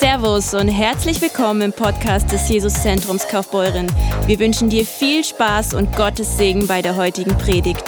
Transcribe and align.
Servus 0.00 0.54
und 0.54 0.68
herzlich 0.68 1.20
willkommen 1.20 1.60
im 1.60 1.72
Podcast 1.72 2.30
des 2.30 2.48
Jesuszentrums 2.48 3.26
Kaufbeuren. 3.26 3.88
Wir 4.26 4.38
wünschen 4.38 4.70
dir 4.70 4.84
viel 4.86 5.24
Spaß 5.24 5.74
und 5.74 5.96
Gottes 5.96 6.38
Segen 6.38 6.68
bei 6.68 6.82
der 6.82 6.94
heutigen 6.94 7.36
Predigt. 7.36 7.82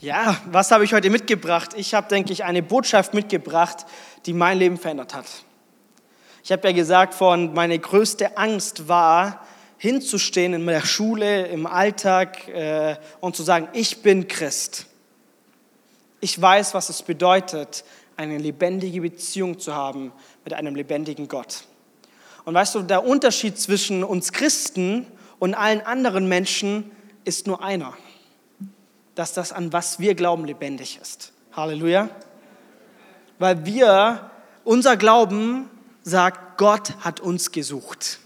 Ja, 0.00 0.36
was 0.44 0.70
habe 0.72 0.84
ich 0.84 0.92
heute 0.92 1.08
mitgebracht? 1.08 1.70
Ich 1.74 1.94
habe, 1.94 2.06
denke 2.08 2.34
ich, 2.34 2.44
eine 2.44 2.62
Botschaft 2.62 3.14
mitgebracht, 3.14 3.86
die 4.26 4.34
mein 4.34 4.58
Leben 4.58 4.76
verändert 4.76 5.14
hat. 5.14 5.24
Ich 6.44 6.52
habe 6.52 6.68
ja 6.68 6.74
gesagt, 6.74 7.14
von 7.14 7.54
meine 7.54 7.78
größte 7.78 8.36
Angst 8.36 8.88
war, 8.88 9.40
hinzustehen 9.78 10.52
in 10.52 10.66
der 10.66 10.84
Schule, 10.84 11.46
im 11.46 11.66
Alltag 11.66 12.46
äh, 12.48 12.96
und 13.20 13.36
zu 13.36 13.42
sagen, 13.42 13.68
ich 13.72 14.02
bin 14.02 14.28
Christ. 14.28 14.89
Ich 16.20 16.40
weiß, 16.40 16.74
was 16.74 16.88
es 16.90 17.02
bedeutet, 17.02 17.84
eine 18.16 18.36
lebendige 18.36 19.00
Beziehung 19.00 19.58
zu 19.58 19.74
haben 19.74 20.12
mit 20.44 20.52
einem 20.52 20.74
lebendigen 20.74 21.28
Gott. 21.28 21.64
Und 22.44 22.54
weißt 22.54 22.74
du, 22.74 22.82
der 22.82 23.04
Unterschied 23.04 23.58
zwischen 23.58 24.04
uns 24.04 24.32
Christen 24.32 25.06
und 25.38 25.54
allen 25.54 25.80
anderen 25.80 26.28
Menschen 26.28 26.90
ist 27.24 27.46
nur 27.46 27.62
einer, 27.62 27.94
dass 29.14 29.32
das, 29.32 29.52
an 29.52 29.72
was 29.72 29.98
wir 29.98 30.14
glauben, 30.14 30.44
lebendig 30.44 30.98
ist. 31.00 31.32
Halleluja. 31.52 32.08
Weil 33.38 33.64
wir, 33.64 34.30
unser 34.64 34.96
Glauben 34.96 35.70
sagt, 36.02 36.58
Gott 36.58 36.94
hat 37.00 37.20
uns 37.20 37.52
gesucht. 37.52 38.18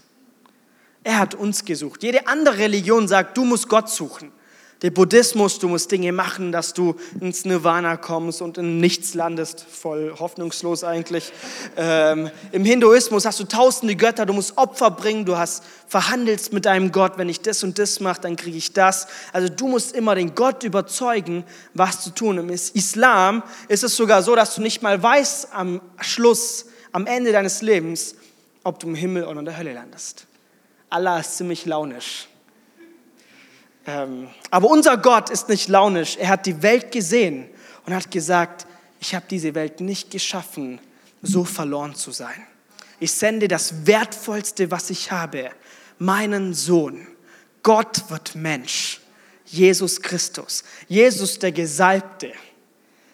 Er 1.03 1.19
hat 1.19 1.35
uns 1.35 1.63
gesucht. 1.63 2.03
Jede 2.03 2.27
andere 2.27 2.57
Religion 2.57 3.07
sagt, 3.07 3.37
du 3.37 3.45
musst 3.45 3.69
Gott 3.69 3.89
suchen. 3.89 4.31
Der 4.81 4.91
Buddhismus, 4.91 5.57
du 5.57 5.69
musst 5.69 5.89
Dinge 5.89 6.11
machen, 6.11 6.51
dass 6.51 6.73
du 6.73 6.95
ins 7.21 7.45
Nirvana 7.45 7.95
kommst 7.95 8.41
und 8.41 8.57
in 8.57 8.81
nichts 8.81 9.13
landest, 9.13 9.65
voll 9.67 10.13
hoffnungslos 10.19 10.83
eigentlich. 10.83 11.31
Ähm, 11.77 12.29
Im 12.51 12.65
Hinduismus 12.65 13.25
hast 13.25 13.39
du 13.39 13.45
tausende 13.45 13.95
Götter, 13.95 14.25
du 14.25 14.33
musst 14.33 14.57
Opfer 14.57 14.91
bringen, 14.91 15.23
du 15.23 15.37
hast 15.37 15.63
verhandelst 15.87 16.51
mit 16.51 16.65
deinem 16.65 16.91
Gott, 16.91 17.13
wenn 17.17 17.29
ich 17.29 17.39
das 17.39 17.63
und 17.63 17.79
das 17.79 18.01
mache, 18.01 18.19
dann 18.19 18.35
kriege 18.35 18.57
ich 18.57 18.73
das. 18.73 19.07
Also 19.31 19.47
du 19.47 19.69
musst 19.69 19.95
immer 19.95 20.13
den 20.13 20.35
Gott 20.35 20.63
überzeugen, 20.63 21.45
was 21.73 22.01
zu 22.01 22.09
tun. 22.09 22.37
Im 22.37 22.49
Islam 22.49 23.43
ist 23.69 23.85
es 23.85 23.95
sogar 23.95 24.23
so, 24.23 24.35
dass 24.35 24.55
du 24.55 24.61
nicht 24.61 24.81
mal 24.81 25.01
weißt 25.01 25.53
am 25.53 25.79
Schluss, 26.01 26.65
am 26.91 27.07
Ende 27.07 27.31
deines 27.31 27.61
Lebens, 27.61 28.15
ob 28.65 28.79
du 28.79 28.87
im 28.87 28.95
Himmel 28.95 29.23
oder 29.23 29.39
in 29.39 29.45
der 29.45 29.57
Hölle 29.57 29.73
landest. 29.73 30.27
Allah 30.89 31.19
ist 31.19 31.37
ziemlich 31.37 31.65
launisch. 31.65 32.27
Ähm, 33.87 34.29
aber 34.49 34.69
unser 34.69 34.97
Gott 34.97 35.29
ist 35.29 35.49
nicht 35.49 35.69
launisch. 35.69 36.17
Er 36.17 36.29
hat 36.29 36.45
die 36.45 36.61
Welt 36.61 36.91
gesehen 36.91 37.47
und 37.85 37.93
hat 37.93 38.09
gesagt, 38.11 38.65
ich 38.99 39.13
habe 39.13 39.25
diese 39.29 39.53
Welt 39.53 39.81
nicht 39.81 40.09
geschaffen, 40.09 40.79
so 41.21 41.43
verloren 41.43 41.95
zu 41.95 42.11
sein. 42.11 42.45
Ich 42.99 43.11
sende 43.11 43.47
das 43.47 43.85
Wertvollste, 43.85 44.71
was 44.71 44.89
ich 44.89 45.11
habe, 45.11 45.51
meinen 45.99 46.53
Sohn. 46.53 47.07
Gott 47.61 48.09
wird 48.09 48.35
Mensch. 48.35 49.01
Jesus 49.45 50.01
Christus. 50.01 50.63
Jesus 50.87 51.39
der 51.39 51.51
Gesalbte. 51.51 52.33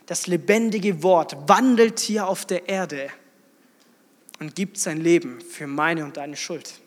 Das 0.06 0.28
lebendige 0.28 1.04
Wort 1.04 1.38
wandelt 1.48 2.00
hier 2.00 2.28
auf 2.28 2.46
der 2.46 2.68
Erde 2.68 3.10
und 4.40 4.56
gibt 4.56 4.78
sein 4.78 5.00
Leben 5.00 5.40
für 5.42 5.68
meine 5.68 6.04
und 6.04 6.18
deine 6.18 6.36
Schuld. 6.36 6.81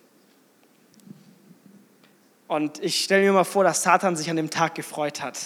Und 2.46 2.82
ich 2.82 3.04
stelle 3.04 3.24
mir 3.24 3.32
mal 3.32 3.44
vor, 3.44 3.64
dass 3.64 3.82
Satan 3.82 4.16
sich 4.16 4.28
an 4.28 4.36
dem 4.36 4.50
Tag 4.50 4.74
gefreut 4.74 5.22
hat, 5.22 5.38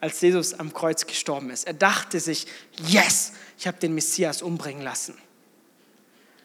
als 0.00 0.20
Jesus 0.20 0.54
am 0.54 0.72
Kreuz 0.72 1.06
gestorben 1.06 1.50
ist. 1.50 1.66
Er 1.66 1.74
dachte 1.74 2.20
sich, 2.20 2.46
yes, 2.86 3.32
ich 3.58 3.66
habe 3.66 3.78
den 3.78 3.94
Messias 3.94 4.42
umbringen 4.42 4.82
lassen. 4.82 5.14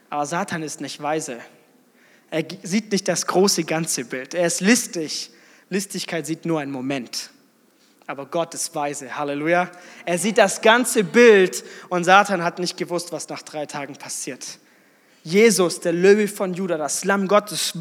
Aber 0.09 0.25
Satan 0.25 0.63
ist 0.63 0.81
nicht 0.81 1.01
weise. 1.01 1.39
Er 2.31 2.45
sieht 2.63 2.91
nicht 2.91 3.07
das 3.07 3.27
große 3.27 3.63
ganze 3.63 4.05
Bild. 4.05 4.33
Er 4.33 4.47
ist 4.47 4.61
listig. 4.61 5.31
Listigkeit 5.69 6.25
sieht 6.25 6.45
nur 6.45 6.59
einen 6.59 6.71
Moment. 6.71 7.31
Aber 8.07 8.25
Gott 8.25 8.53
ist 8.53 8.73
weise. 8.73 9.17
Halleluja. 9.17 9.69
Er 10.05 10.17
sieht 10.17 10.37
das 10.37 10.61
ganze 10.61 11.03
Bild 11.03 11.63
und 11.89 12.05
Satan 12.05 12.43
hat 12.43 12.57
nicht 12.59 12.77
gewusst, 12.77 13.11
was 13.11 13.29
nach 13.29 13.43
drei 13.43 13.65
Tagen 13.65 13.95
passiert. 13.95 14.45
Jesus, 15.23 15.79
der 15.79 15.93
Löwe 15.93 16.27
von 16.27 16.53
Juda, 16.53 16.77
das 16.77 17.03
Lamm 17.03 17.27
Gottes, 17.27 17.73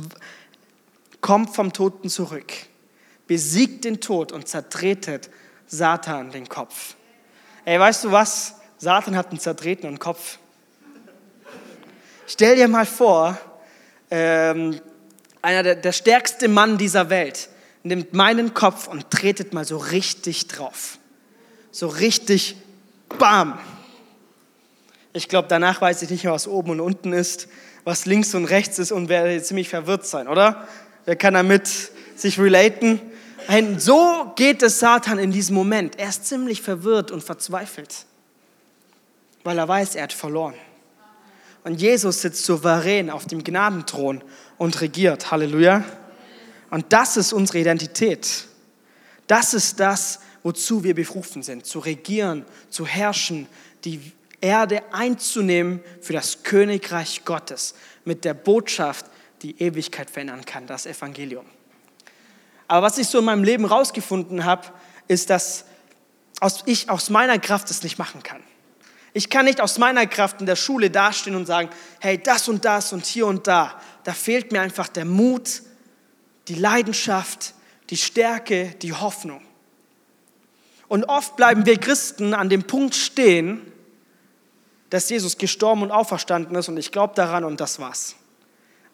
kommt 1.20 1.54
vom 1.54 1.72
Toten 1.72 2.08
zurück, 2.08 2.52
besiegt 3.26 3.84
den 3.84 4.00
Tod 4.00 4.32
und 4.32 4.48
zertretet 4.48 5.30
Satan 5.66 6.30
den 6.30 6.48
Kopf. 6.48 6.94
Ey, 7.64 7.78
weißt 7.78 8.04
du 8.04 8.12
was? 8.12 8.54
Satan 8.78 9.16
hat 9.16 9.28
einen 9.28 9.40
zertretenen 9.40 9.98
Kopf. 9.98 10.38
Stell 12.26 12.56
dir 12.56 12.68
mal 12.68 12.86
vor, 12.86 13.38
ähm, 14.10 14.80
einer 15.42 15.62
der, 15.62 15.76
der 15.76 15.92
stärkste 15.92 16.48
Mann 16.48 16.78
dieser 16.78 17.10
Welt 17.10 17.48
nimmt 17.82 18.12
meinen 18.12 18.54
Kopf 18.54 18.86
und 18.86 19.10
tretet 19.10 19.52
mal 19.52 19.64
so 19.64 19.76
richtig 19.76 20.48
drauf. 20.48 20.98
So 21.70 21.88
richtig, 21.88 22.56
bam. 23.18 23.58
Ich 25.12 25.28
glaube, 25.28 25.48
danach 25.48 25.80
weiß 25.80 26.02
ich 26.02 26.10
nicht 26.10 26.24
mehr, 26.24 26.32
was 26.32 26.46
oben 26.46 26.70
und 26.70 26.80
unten 26.80 27.12
ist, 27.12 27.48
was 27.84 28.04
links 28.06 28.34
und 28.34 28.44
rechts 28.44 28.78
ist 28.78 28.92
und 28.92 29.08
werde 29.08 29.42
ziemlich 29.42 29.68
verwirrt 29.68 30.06
sein, 30.06 30.28
oder? 30.28 30.66
Wer 31.08 31.16
kann 31.16 31.32
damit 31.32 31.66
sich 32.16 32.38
relaten? 32.38 33.00
So 33.78 34.30
geht 34.36 34.62
es 34.62 34.78
Satan 34.78 35.18
in 35.18 35.30
diesem 35.30 35.54
Moment. 35.54 35.98
Er 35.98 36.10
ist 36.10 36.26
ziemlich 36.26 36.60
verwirrt 36.60 37.10
und 37.10 37.24
verzweifelt, 37.24 38.04
weil 39.42 39.56
er 39.56 39.66
weiß, 39.66 39.94
er 39.94 40.02
hat 40.02 40.12
verloren. 40.12 40.52
Und 41.64 41.80
Jesus 41.80 42.20
sitzt 42.20 42.44
souverän 42.44 43.08
auf 43.08 43.24
dem 43.24 43.42
Gnadenthron 43.42 44.22
und 44.58 44.78
regiert. 44.82 45.30
Halleluja. 45.30 45.82
Und 46.68 46.92
das 46.92 47.16
ist 47.16 47.32
unsere 47.32 47.60
Identität. 47.60 48.44
Das 49.26 49.54
ist 49.54 49.80
das, 49.80 50.20
wozu 50.42 50.84
wir 50.84 50.94
berufen 50.94 51.42
sind, 51.42 51.64
zu 51.64 51.78
regieren, 51.78 52.44
zu 52.68 52.86
herrschen, 52.86 53.46
die 53.86 54.12
Erde 54.42 54.82
einzunehmen 54.92 55.80
für 56.02 56.12
das 56.12 56.42
Königreich 56.42 57.24
Gottes 57.24 57.74
mit 58.04 58.26
der 58.26 58.34
Botschaft, 58.34 59.06
die 59.42 59.60
Ewigkeit 59.60 60.10
verändern 60.10 60.44
kann, 60.44 60.66
das 60.66 60.86
Evangelium. 60.86 61.46
Aber 62.66 62.86
was 62.86 62.98
ich 62.98 63.08
so 63.08 63.18
in 63.18 63.24
meinem 63.24 63.44
Leben 63.44 63.64
rausgefunden 63.64 64.44
habe, 64.44 64.68
ist, 65.08 65.30
dass 65.30 65.64
ich 66.66 66.90
aus 66.90 67.10
meiner 67.10 67.38
Kraft 67.38 67.70
es 67.70 67.82
nicht 67.82 67.98
machen 67.98 68.22
kann. 68.22 68.42
Ich 69.14 69.30
kann 69.30 69.46
nicht 69.46 69.60
aus 69.60 69.78
meiner 69.78 70.06
Kraft 70.06 70.40
in 70.40 70.46
der 70.46 70.54
Schule 70.54 70.90
dastehen 70.90 71.34
und 71.34 71.46
sagen, 71.46 71.70
hey, 72.00 72.22
das 72.22 72.48
und 72.48 72.64
das 72.64 72.92
und 72.92 73.06
hier 73.06 73.26
und 73.26 73.46
da. 73.46 73.80
Da 74.04 74.12
fehlt 74.12 74.52
mir 74.52 74.60
einfach 74.60 74.88
der 74.88 75.06
Mut, 75.06 75.62
die 76.46 76.54
Leidenschaft, 76.54 77.54
die 77.90 77.96
Stärke, 77.96 78.74
die 78.82 78.92
Hoffnung. 78.92 79.42
Und 80.88 81.04
oft 81.04 81.36
bleiben 81.36 81.66
wir 81.66 81.78
Christen 81.78 82.34
an 82.34 82.48
dem 82.48 82.64
Punkt 82.64 82.94
stehen, 82.94 83.72
dass 84.90 85.08
Jesus 85.10 85.36
gestorben 85.36 85.82
und 85.82 85.90
auferstanden 85.90 86.56
ist 86.56 86.68
und 86.68 86.76
ich 86.78 86.92
glaube 86.92 87.14
daran 87.14 87.44
und 87.44 87.60
das 87.60 87.78
war's. 87.78 88.14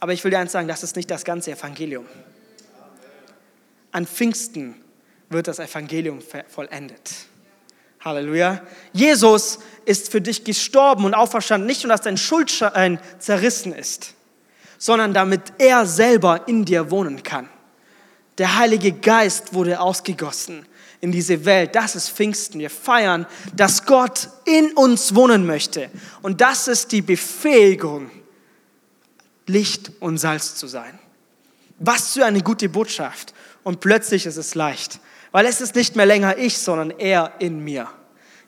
Aber 0.00 0.12
ich 0.12 0.22
will 0.24 0.30
dir 0.30 0.38
eins 0.38 0.52
sagen, 0.52 0.68
das 0.68 0.82
ist 0.82 0.96
nicht 0.96 1.10
das 1.10 1.24
ganze 1.24 1.52
Evangelium. 1.52 2.06
An 3.92 4.06
Pfingsten 4.06 4.74
wird 5.30 5.48
das 5.48 5.58
Evangelium 5.58 6.20
vollendet. 6.48 7.10
Halleluja. 8.04 8.60
Jesus 8.92 9.60
ist 9.86 10.10
für 10.10 10.20
dich 10.20 10.44
gestorben 10.44 11.04
und 11.04 11.14
auferstanden, 11.14 11.66
nicht 11.66 11.84
nur, 11.84 11.90
dass 11.90 12.02
dein 12.02 12.16
Schuldschein 12.16 12.98
zerrissen 13.18 13.72
ist, 13.72 14.14
sondern 14.78 15.14
damit 15.14 15.40
er 15.58 15.86
selber 15.86 16.46
in 16.46 16.64
dir 16.64 16.90
wohnen 16.90 17.22
kann. 17.22 17.48
Der 18.38 18.56
Heilige 18.58 18.92
Geist 18.92 19.54
wurde 19.54 19.80
ausgegossen 19.80 20.66
in 21.00 21.12
diese 21.12 21.44
Welt. 21.44 21.74
Das 21.74 21.94
ist 21.94 22.10
Pfingsten. 22.10 22.58
Wir 22.58 22.70
feiern, 22.70 23.26
dass 23.54 23.86
Gott 23.86 24.28
in 24.44 24.72
uns 24.72 25.14
wohnen 25.14 25.46
möchte. 25.46 25.90
Und 26.22 26.40
das 26.40 26.66
ist 26.66 26.92
die 26.92 27.02
Befähigung, 27.02 28.10
Licht 29.46 29.92
und 30.00 30.18
Salz 30.18 30.54
zu 30.56 30.66
sein. 30.66 30.98
Was 31.78 32.12
für 32.12 32.24
eine 32.24 32.42
gute 32.42 32.68
Botschaft. 32.68 33.34
Und 33.62 33.80
plötzlich 33.80 34.26
ist 34.26 34.36
es 34.36 34.54
leicht, 34.54 35.00
weil 35.32 35.46
es 35.46 35.60
ist 35.60 35.74
nicht 35.74 35.96
mehr 35.96 36.06
länger 36.06 36.38
ich, 36.38 36.58
sondern 36.58 36.90
er 36.90 37.34
in 37.38 37.60
mir. 37.60 37.90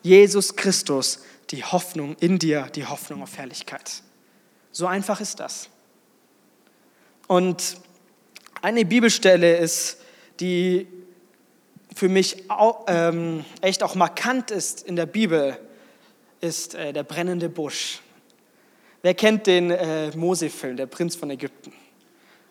Jesus 0.02 0.56
Christus, 0.56 1.20
die 1.50 1.64
Hoffnung 1.64 2.16
in 2.20 2.38
dir, 2.38 2.68
die 2.74 2.86
Hoffnung 2.86 3.22
auf 3.22 3.36
Herrlichkeit. 3.36 4.02
So 4.72 4.86
einfach 4.86 5.20
ist 5.20 5.40
das. 5.40 5.68
Und 7.26 7.78
eine 8.62 8.84
Bibelstelle 8.84 9.56
ist, 9.56 9.98
die 10.38 10.86
für 11.94 12.08
mich 12.08 12.50
auch, 12.50 12.84
ähm, 12.88 13.44
echt 13.62 13.82
auch 13.82 13.94
markant 13.94 14.50
ist 14.50 14.82
in 14.82 14.96
der 14.96 15.06
Bibel, 15.06 15.58
ist 16.40 16.74
äh, 16.74 16.92
der 16.92 17.02
brennende 17.02 17.48
Busch. 17.48 18.00
Wer 19.02 19.14
kennt 19.14 19.46
den 19.46 19.70
äh, 19.70 20.14
Mose-Film, 20.16 20.76
der 20.76 20.86
Prinz 20.86 21.16
von 21.16 21.30
Ägypten? 21.30 21.72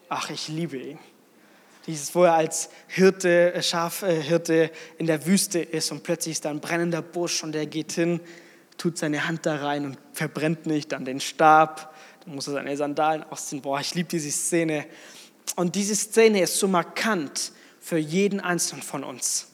Ach, 0.09 0.30
ich 0.30 0.47
liebe 0.47 0.77
ihn. 0.77 1.00
Dieses, 1.88 2.15
wo 2.15 2.24
er 2.24 2.33
als 2.33 2.69
Hirte, 2.88 3.53
äh, 3.53 3.62
Schafhirte 3.62 4.71
in 4.97 5.07
der 5.07 5.25
Wüste 5.25 5.59
ist 5.59 5.92
und 5.92 6.03
plötzlich 6.03 6.33
ist 6.33 6.45
da 6.45 6.50
ein 6.50 6.59
brennender 6.59 7.01
Busch 7.01 7.44
und 7.44 7.56
er 7.56 7.65
geht 7.65 7.92
hin, 7.92 8.19
tut 8.77 8.97
seine 8.97 9.27
Hand 9.27 9.45
da 9.45 9.57
rein 9.57 9.86
und 9.86 9.97
verbrennt 10.13 10.65
nicht, 10.65 10.92
dann 10.92 11.06
den 11.06 11.19
Stab, 11.19 11.95
dann 12.24 12.36
muss 12.36 12.48
er 12.48 12.53
seine 12.53 12.75
Sandalen 12.75 13.24
ausziehen. 13.24 13.62
Boah, 13.62 13.80
ich 13.80 13.94
liebe 13.95 14.09
diese 14.09 14.31
Szene. 14.31 14.86
Und 15.56 15.75
diese 15.75 15.95
Szene 15.95 16.41
ist 16.41 16.57
so 16.57 16.68
markant 16.68 17.51
für 17.80 17.98
jeden 17.98 18.39
Einzelnen 18.39 18.81
von 18.81 19.03
uns. 19.03 19.48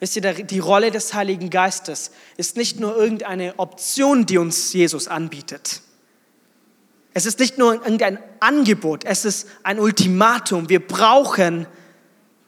Wisst 0.00 0.14
ihr, 0.14 0.32
die 0.32 0.58
Rolle 0.60 0.92
des 0.92 1.12
Heiligen 1.12 1.50
Geistes 1.50 2.12
ist 2.36 2.56
nicht 2.56 2.78
nur 2.78 2.96
irgendeine 2.96 3.58
Option, 3.58 4.26
die 4.26 4.38
uns 4.38 4.72
Jesus 4.72 5.08
anbietet. 5.08 5.82
Es 7.18 7.26
ist 7.26 7.40
nicht 7.40 7.58
nur 7.58 7.74
irgendein 7.74 8.20
Angebot, 8.38 9.04
es 9.04 9.24
ist 9.24 9.48
ein 9.64 9.80
Ultimatum. 9.80 10.68
Wir 10.68 10.78
brauchen 10.78 11.66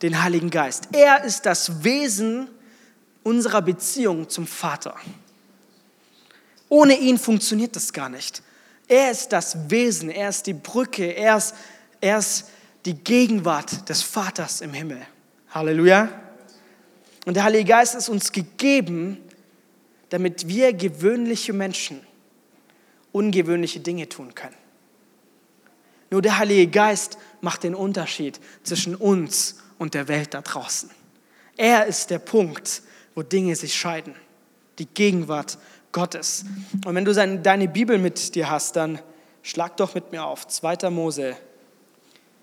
den 0.00 0.22
Heiligen 0.22 0.48
Geist. 0.48 0.90
Er 0.92 1.24
ist 1.24 1.44
das 1.44 1.82
Wesen 1.82 2.48
unserer 3.24 3.62
Beziehung 3.62 4.28
zum 4.28 4.46
Vater. 4.46 4.94
Ohne 6.68 6.96
ihn 6.96 7.18
funktioniert 7.18 7.74
das 7.74 7.92
gar 7.92 8.08
nicht. 8.08 8.44
Er 8.86 9.10
ist 9.10 9.32
das 9.32 9.68
Wesen, 9.70 10.08
er 10.08 10.28
ist 10.28 10.46
die 10.46 10.54
Brücke, 10.54 11.16
er 11.16 11.38
ist, 11.38 11.56
er 12.00 12.18
ist 12.18 12.50
die 12.84 12.94
Gegenwart 12.94 13.88
des 13.88 14.02
Vaters 14.02 14.60
im 14.60 14.72
Himmel. 14.72 15.04
Halleluja. 15.50 16.10
Und 17.26 17.34
der 17.34 17.42
Heilige 17.42 17.64
Geist 17.64 17.96
ist 17.96 18.08
uns 18.08 18.30
gegeben, 18.30 19.18
damit 20.10 20.46
wir 20.46 20.72
gewöhnliche 20.72 21.52
Menschen 21.52 22.06
ungewöhnliche 23.10 23.80
Dinge 23.80 24.08
tun 24.08 24.32
können. 24.32 24.59
Nur 26.10 26.22
der 26.22 26.38
Heilige 26.38 26.68
Geist 26.68 27.18
macht 27.40 27.62
den 27.62 27.74
Unterschied 27.74 28.40
zwischen 28.64 28.96
uns 28.96 29.58
und 29.78 29.94
der 29.94 30.08
Welt 30.08 30.34
da 30.34 30.42
draußen. 30.42 30.90
Er 31.56 31.86
ist 31.86 32.10
der 32.10 32.18
Punkt, 32.18 32.82
wo 33.14 33.22
Dinge 33.22 33.54
sich 33.54 33.74
scheiden. 33.74 34.14
Die 34.78 34.86
Gegenwart 34.86 35.58
Gottes. 35.92 36.44
Und 36.84 36.94
wenn 36.94 37.04
du 37.04 37.14
deine 37.14 37.68
Bibel 37.68 37.98
mit 37.98 38.34
dir 38.34 38.50
hast, 38.50 38.76
dann 38.76 38.98
schlag 39.42 39.76
doch 39.76 39.94
mit 39.94 40.12
mir 40.12 40.24
auf. 40.24 40.46
2. 40.46 40.90
Mose, 40.90 41.36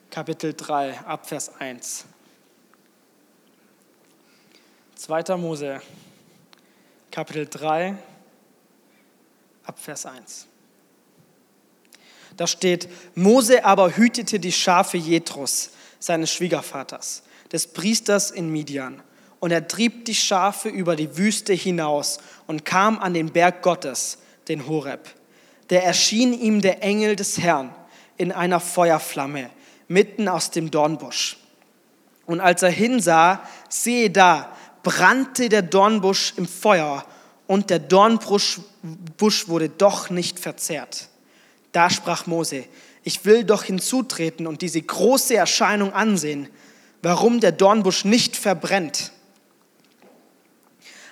Kapitel 0.09 0.53
3, 0.53 0.99
Abvers 1.01 1.51
1. 1.59 2.05
2. 4.95 5.37
Mose, 5.37 5.81
Kapitel 7.11 7.47
3, 7.47 7.95
Abvers 9.63 10.05
1. 10.05 10.47
Da 12.37 12.47
steht, 12.47 12.87
Mose 13.15 13.65
aber 13.65 13.97
hütete 13.97 14.39
die 14.39 14.51
Schafe 14.51 14.97
Jethros, 14.97 15.71
seines 15.99 16.31
Schwiegervaters, 16.31 17.23
des 17.51 17.67
Priesters 17.67 18.31
in 18.31 18.51
Midian. 18.51 19.01
Und 19.39 19.51
er 19.51 19.67
trieb 19.67 20.05
die 20.05 20.15
Schafe 20.15 20.69
über 20.69 20.95
die 20.95 21.17
Wüste 21.17 21.53
hinaus 21.53 22.19
und 22.45 22.65
kam 22.65 22.99
an 22.99 23.13
den 23.13 23.31
Berg 23.31 23.61
Gottes, 23.61 24.19
den 24.47 24.67
Horeb. 24.67 25.13
Der 25.69 25.83
erschien 25.83 26.33
ihm 26.33 26.61
der 26.61 26.81
Engel 26.81 27.15
des 27.15 27.37
Herrn 27.39 27.75
in 28.17 28.31
einer 28.31 28.59
Feuerflamme 28.59 29.49
mitten 29.87 30.27
aus 30.27 30.51
dem 30.51 30.71
Dornbusch. 30.71 31.37
Und 32.25 32.41
als 32.41 32.61
er 32.61 32.69
hinsah, 32.69 33.41
sehe 33.69 34.09
da, 34.09 34.55
brannte 34.83 35.49
der 35.49 35.61
Dornbusch 35.61 36.33
im 36.37 36.47
Feuer 36.47 37.05
und 37.47 37.69
der 37.69 37.79
Dornbusch 37.79 38.59
wurde 39.47 39.69
doch 39.69 40.09
nicht 40.09 40.39
verzehrt. 40.39 41.09
Da 41.77 41.91
sprach 41.91 42.25
Mose, 42.25 42.63
ich 43.03 43.23
will 43.23 43.43
doch 43.43 43.61
hinzutreten 43.61 44.47
und 44.47 44.63
diese 44.63 44.81
große 44.81 45.35
Erscheinung 45.35 45.93
ansehen, 45.93 46.49
warum 47.03 47.39
der 47.39 47.51
Dornbusch 47.51 48.03
nicht 48.03 48.35
verbrennt. 48.35 49.11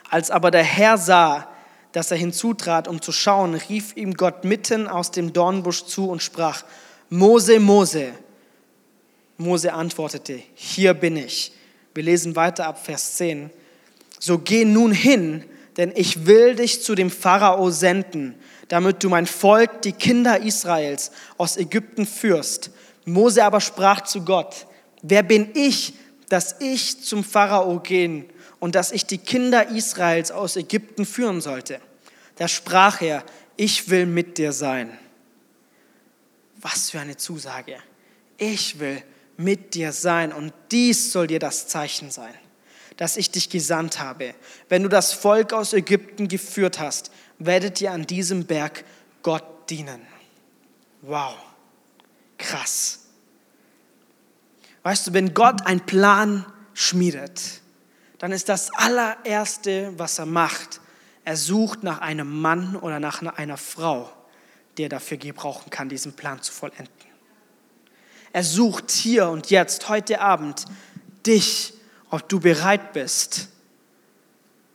Als 0.09 0.31
aber 0.31 0.50
der 0.50 0.63
Herr 0.63 0.97
sah, 0.97 1.47
dass 1.91 2.09
er 2.09 2.17
hinzutrat, 2.17 2.88
um 2.88 3.00
zu 3.00 3.12
schauen, 3.12 3.53
rief 3.53 3.95
ihm 3.95 4.15
Gott 4.15 4.44
mitten 4.44 4.88
aus 4.88 5.12
dem 5.12 5.33
Dornbusch 5.33 5.85
zu 5.85 6.09
und 6.09 6.23
sprach, 6.23 6.63
Mose, 7.11 7.59
Mose. 7.59 8.13
Mose 9.38 9.71
antwortete, 9.71 10.41
hier 10.56 10.95
bin 10.95 11.15
ich. 11.15 11.51
Wir 11.94 12.06
lesen 12.06 12.35
weiter 12.35 12.65
ab 12.65 12.83
Vers 12.83 13.18
10. 13.18 13.51
So 14.19 14.39
geh 14.39 14.65
nun 14.65 14.91
hin, 14.91 15.45
denn 15.77 15.91
ich 15.95 16.25
will 16.25 16.56
dich 16.56 16.81
zu 16.81 16.95
dem 16.95 17.11
Pharao 17.11 17.69
senden, 17.69 18.33
damit 18.67 19.03
du 19.03 19.09
mein 19.09 19.25
Volk, 19.25 19.81
die 19.83 19.91
Kinder 19.91 20.41
Israels, 20.41 21.12
aus 21.38 21.57
Ägypten 21.57 22.06
führst. 22.06 22.71
Mose 23.06 23.44
aber 23.44 23.62
sprach 23.62 24.01
zu 24.01 24.23
Gott, 24.23 24.67
wer 25.01 25.23
bin 25.23 25.50
ich, 25.53 25.94
dass 26.29 26.56
ich 26.59 27.03
zum 27.03 27.23
Pharao 27.23 27.79
gehen 27.79 28.25
und 28.59 28.75
dass 28.75 28.91
ich 28.91 29.06
die 29.06 29.19
Kinder 29.19 29.69
Israels 29.69 30.31
aus 30.31 30.56
Ägypten 30.56 31.06
führen 31.06 31.41
sollte? 31.41 31.79
Da 32.38 32.47
sprach 32.47 33.01
er, 33.01 33.23
ich 33.56 33.89
will 33.89 34.06
mit 34.06 34.38
dir 34.38 34.51
sein. 34.51 34.97
Was 36.59 36.89
für 36.89 37.00
eine 37.00 37.15
Zusage. 37.15 37.77
Ich 38.38 38.79
will 38.79 39.01
mit 39.38 39.75
dir 39.75 39.91
sein 39.91 40.33
und 40.33 40.51
dies 40.71 41.11
soll 41.11 41.27
dir 41.27 41.39
das 41.39 41.68
Zeichen 41.68 42.09
sein 42.09 42.33
dass 42.97 43.18
ich 43.18 43.31
dich 43.31 43.50
gesandt 43.50 44.00
habe. 44.00 44.33
Wenn 44.69 44.83
du 44.83 44.89
das 44.89 45.13
Volk 45.13 45.53
aus 45.53 45.73
Ägypten 45.73 46.27
geführt 46.27 46.79
hast, 46.79 47.11
werdet 47.39 47.81
ihr 47.81 47.91
an 47.91 48.05
diesem 48.05 48.45
Berg 48.45 48.83
Gott 49.23 49.69
dienen. 49.69 50.01
Wow, 51.01 51.35
krass. 52.37 52.99
Weißt 54.83 55.07
du, 55.07 55.13
wenn 55.13 55.33
Gott 55.33 55.65
einen 55.65 55.85
Plan 55.85 56.45
schmiedet, 56.73 57.61
dann 58.19 58.31
ist 58.31 58.49
das 58.49 58.73
allererste, 58.73 59.93
was 59.97 60.19
er 60.19 60.25
macht, 60.25 60.79
er 61.23 61.37
sucht 61.37 61.83
nach 61.83 62.01
einem 62.01 62.39
Mann 62.41 62.75
oder 62.75 62.99
nach 62.99 63.23
einer 63.23 63.57
Frau, 63.57 64.11
der 64.77 64.89
dafür 64.89 65.17
gebrauchen 65.17 65.71
kann, 65.71 65.89
diesen 65.89 66.13
Plan 66.13 66.41
zu 66.41 66.53
vollenden. 66.53 66.87
Er 68.31 68.43
sucht 68.43 68.91
hier 68.91 69.29
und 69.29 69.49
jetzt, 69.49 69.89
heute 69.89 70.21
Abend, 70.21 70.65
dich 71.25 71.73
ob 72.09 72.29
du 72.29 72.39
bereit 72.39 72.93
bist, 72.93 73.49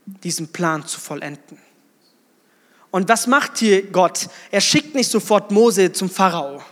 diesen 0.04 0.48
Plan 0.48 0.86
zu 0.86 1.00
vollenden. 1.00 1.58
Und 2.90 3.08
was 3.08 3.26
macht 3.26 3.58
hier 3.58 3.82
Gott? 3.90 4.28
Er 4.50 4.60
schickt 4.60 4.94
nicht 4.94 5.10
sofort 5.10 5.50
Mose 5.50 5.92
zum 5.92 6.10
Pharao. 6.10 6.62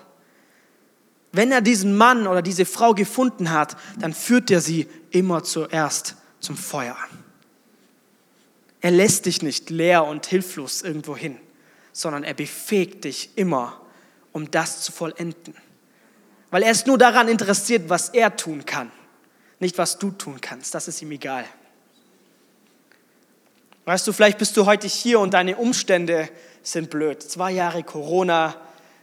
Wenn 1.33 1.53
er 1.53 1.61
diesen 1.61 1.97
Mann 1.97 2.27
oder 2.27 2.43
diese 2.43 2.65
Frau 2.65 2.95
gefunden 2.95 3.51
hat, 3.51 3.77
dann 3.99 4.13
führt 4.13 4.51
er 4.51 4.61
sie 4.61 4.89
immer 5.11 5.45
zuerst 5.45 6.17
zum 6.41 6.57
Feuer. 6.57 6.97
Er 8.81 8.91
lässt 8.91 9.27
dich 9.27 9.43
nicht 9.43 9.71
leer 9.71 10.05
und 10.05 10.27
hilflos 10.27 10.83
irgendwo 10.83 11.17
hin, 11.17 11.37
sondern 11.93 12.25
er 12.25 12.35
befähigt 12.35 13.05
dich 13.05 13.31
immer, 13.37 13.81
um 14.33 14.51
das 14.51 14.83
zu 14.83 14.93
vollenden. 14.93 15.55
Weil 16.51 16.63
er 16.63 16.73
ist 16.73 16.87
nur 16.87 16.97
daran 16.97 17.29
interessiert, 17.29 17.89
was 17.89 18.09
er 18.09 18.35
tun 18.37 18.65
kann 18.65 18.91
nicht 19.61 19.79
was 19.79 19.99
du 19.99 20.11
tun 20.11 20.41
kannst. 20.41 20.75
Das 20.75 20.89
ist 20.89 21.03
ihm 21.03 21.11
egal. 21.13 21.45
Weißt 23.89 24.07
du, 24.07 24.13
vielleicht 24.13 24.37
bist 24.37 24.55
du 24.59 24.67
heute 24.67 24.87
hier 24.87 25.19
und 25.19 25.33
deine 25.33 25.57
Umstände 25.57 26.29
sind 26.63 26.91
blöd. 26.91 27.23
Zwei 27.23 27.53
Jahre 27.53 27.83
Corona, 27.83 28.55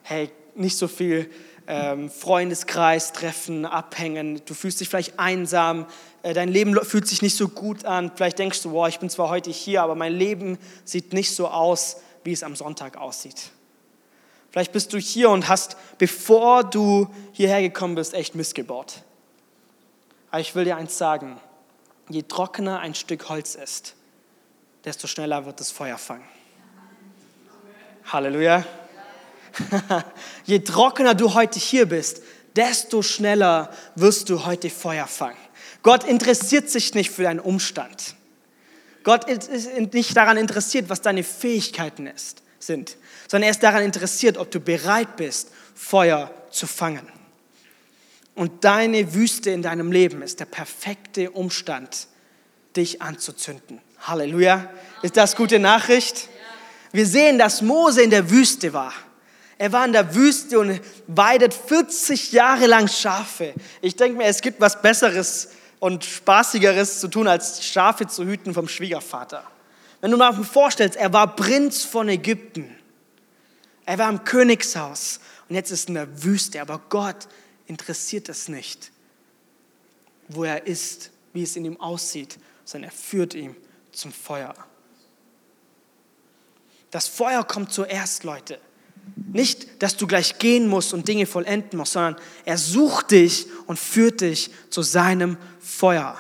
hey, 0.04 0.30
nicht 0.54 0.78
so 0.78 0.88
viel 0.88 1.28
ähm, 1.66 2.12
Freundeskreis 2.12 3.12
treffen, 3.12 3.66
abhängen. 3.66 4.44
Du 4.46 4.54
fühlst 4.54 4.80
dich 4.80 4.90
vielleicht 4.90 5.18
einsam. 5.18 5.88
Äh, 6.22 6.36
dein 6.36 6.50
Leben 6.50 6.80
fühlt 6.86 7.08
sich 7.08 7.24
nicht 7.24 7.36
so 7.36 7.48
gut 7.48 7.84
an. 7.84 8.12
Vielleicht 8.14 8.38
denkst 8.38 8.62
du, 8.62 8.74
boah, 8.74 8.88
ich 8.88 9.00
bin 9.00 9.10
zwar 9.10 9.30
heute 9.30 9.50
hier, 9.50 9.82
aber 9.82 9.96
mein 9.96 10.14
Leben 10.14 10.60
sieht 10.84 11.14
nicht 11.14 11.34
so 11.34 11.48
aus, 11.48 11.98
wie 12.24 12.34
es 12.34 12.44
am 12.44 12.56
Sonntag 12.56 12.96
aussieht. 12.98 13.50
Vielleicht 14.52 14.72
bist 14.72 14.94
du 14.94 15.00
hier 15.00 15.32
und 15.32 15.50
hast, 15.50 15.78
bevor 15.98 16.64
du 16.64 17.08
hierher 17.32 17.64
gekommen 17.64 17.96
bist, 17.96 18.14
echt 18.14 18.36
Mist 18.36 18.54
gebaut. 18.54 19.02
Aber 20.30 20.42
ich 20.42 20.54
will 20.54 20.66
dir 20.66 20.78
eins 20.78 20.96
sagen, 20.96 21.40
je 22.08 22.22
trockener 22.22 22.82
ein 22.82 22.94
Stück 22.94 23.30
Holz 23.30 23.56
ist, 23.56 23.96
desto 24.86 25.08
schneller 25.08 25.46
wird 25.46 25.60
das 25.60 25.72
Feuer 25.72 25.98
fangen. 25.98 26.24
Halleluja. 28.06 28.64
je 30.46 30.60
trockener 30.60 31.16
du 31.16 31.34
heute 31.34 31.60
hier 31.60 31.88
bist, 31.88 32.22
desto 32.56 33.02
schneller 33.02 33.74
wirst 33.96 34.30
du 34.30 34.46
heute 34.46 34.70
Feuer 34.70 35.08
fangen. 35.08 35.38
Gott 35.82 36.04
interessiert 36.04 36.70
sich 36.70 36.94
nicht 36.94 37.12
für 37.12 37.24
deinen 37.24 37.40
Umstand. 37.40 38.16
Gott 39.04 39.30
ist 39.30 39.94
nicht 39.94 40.18
daran 40.18 40.38
interessiert, 40.38 40.90
was 40.90 41.02
deine 41.02 41.24
Fähigkeiten 41.24 42.08
ist, 42.08 42.42
sind, 42.60 42.98
sondern 43.28 43.48
er 43.48 43.52
ist 43.52 43.62
daran 43.62 43.84
interessiert, 43.84 44.38
ob 44.38 44.50
du 44.50 44.60
bereit 44.60 45.16
bist, 45.16 45.52
Feuer 45.76 46.32
zu 46.50 46.66
fangen. 46.66 47.08
Und 48.34 48.64
deine 48.64 49.14
Wüste 49.14 49.52
in 49.52 49.62
deinem 49.62 49.92
Leben 49.92 50.22
ist 50.22 50.40
der 50.40 50.46
perfekte 50.46 51.32
Umstand, 51.32 52.08
dich 52.76 53.02
anzuzünden. 53.02 53.80
Halleluja. 54.08 54.70
Ist 55.02 55.18
das 55.18 55.36
gute 55.36 55.58
Nachricht? 55.58 56.30
Wir 56.92 57.08
sehen, 57.08 57.40
dass 57.40 57.62
Mose 57.62 58.04
in 58.04 58.12
der 58.12 58.30
Wüste 58.30 58.72
war. 58.72 58.94
Er 59.58 59.72
war 59.72 59.86
in 59.86 59.94
der 59.94 60.14
Wüste 60.14 60.60
und 60.60 60.80
weidet 61.08 61.54
40 61.54 62.32
Jahre 62.32 62.68
lang 62.68 62.88
Schafe. 62.88 63.54
Ich 63.82 63.96
denke 63.96 64.18
mir, 64.18 64.26
es 64.26 64.42
gibt 64.42 64.62
was 64.62 64.82
Besseres 64.82 65.50
und 65.80 66.06
Spaßigeres 66.06 67.00
zu 67.00 67.08
tun, 67.08 67.28
als 67.28 67.66
Schafe 67.66 68.06
zu 68.08 68.26
hüten 68.26 68.54
vom 68.54 68.68
Schwiegervater. 68.68 69.44
Wenn 70.02 70.12
du 70.12 70.18
mal 70.18 70.34
vorstellst, 70.34 70.98
er 70.98 71.12
war 71.14 71.36
Prinz 71.36 71.84
von 71.84 72.10
Ägypten. 72.10 72.76
Er 73.86 73.98
war 73.98 74.10
im 74.10 74.24
Königshaus 74.24 75.20
und 75.50 75.56
jetzt 75.56 75.72
ist 75.72 75.86
er 75.86 75.88
in 75.90 75.94
der 75.96 76.24
Wüste. 76.24 76.62
Aber 76.62 76.82
Gott 76.90 77.28
interessiert 77.66 78.30
es 78.30 78.50
nicht, 78.50 78.92
wo 80.28 80.44
er 80.44 80.68
ist, 80.68 81.12
wie 81.34 81.44
es 81.44 81.56
in 81.56 81.66
ihm 81.66 81.80
aussieht, 81.80 82.38
sondern 82.66 82.92
er 82.92 82.96
führt 82.96 83.34
ihn 83.34 83.56
zum 83.96 84.12
Feuer. 84.12 84.54
Das 86.92 87.08
Feuer 87.08 87.44
kommt 87.44 87.74
zuerst, 87.74 88.24
Leute. 88.24 88.60
Nicht, 89.16 89.82
dass 89.84 89.98
du 89.98 90.08
gleich 90.08 90.40
gehen 90.40 90.68
musst 90.68 90.94
und 90.94 91.08
Dinge 91.08 91.26
vollenden 91.26 91.78
musst, 91.78 91.94
sondern 91.94 92.16
er 92.46 92.58
sucht 92.58 93.12
dich 93.12 93.48
und 93.68 93.78
führt 93.78 94.22
dich 94.22 94.50
zu 94.70 94.82
seinem 94.82 95.38
Feuer. 95.60 96.20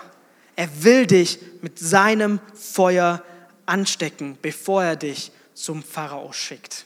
Er 0.55 0.84
will 0.84 1.08
dich 1.08 1.39
mit 1.62 1.79
seinem 1.79 2.39
Feuer 2.53 3.24
anstecken, 3.65 4.38
bevor 4.41 4.84
er 4.84 4.96
dich 4.96 5.32
zum 5.53 5.84
Pharao 5.84 6.32
schickt. 6.34 6.86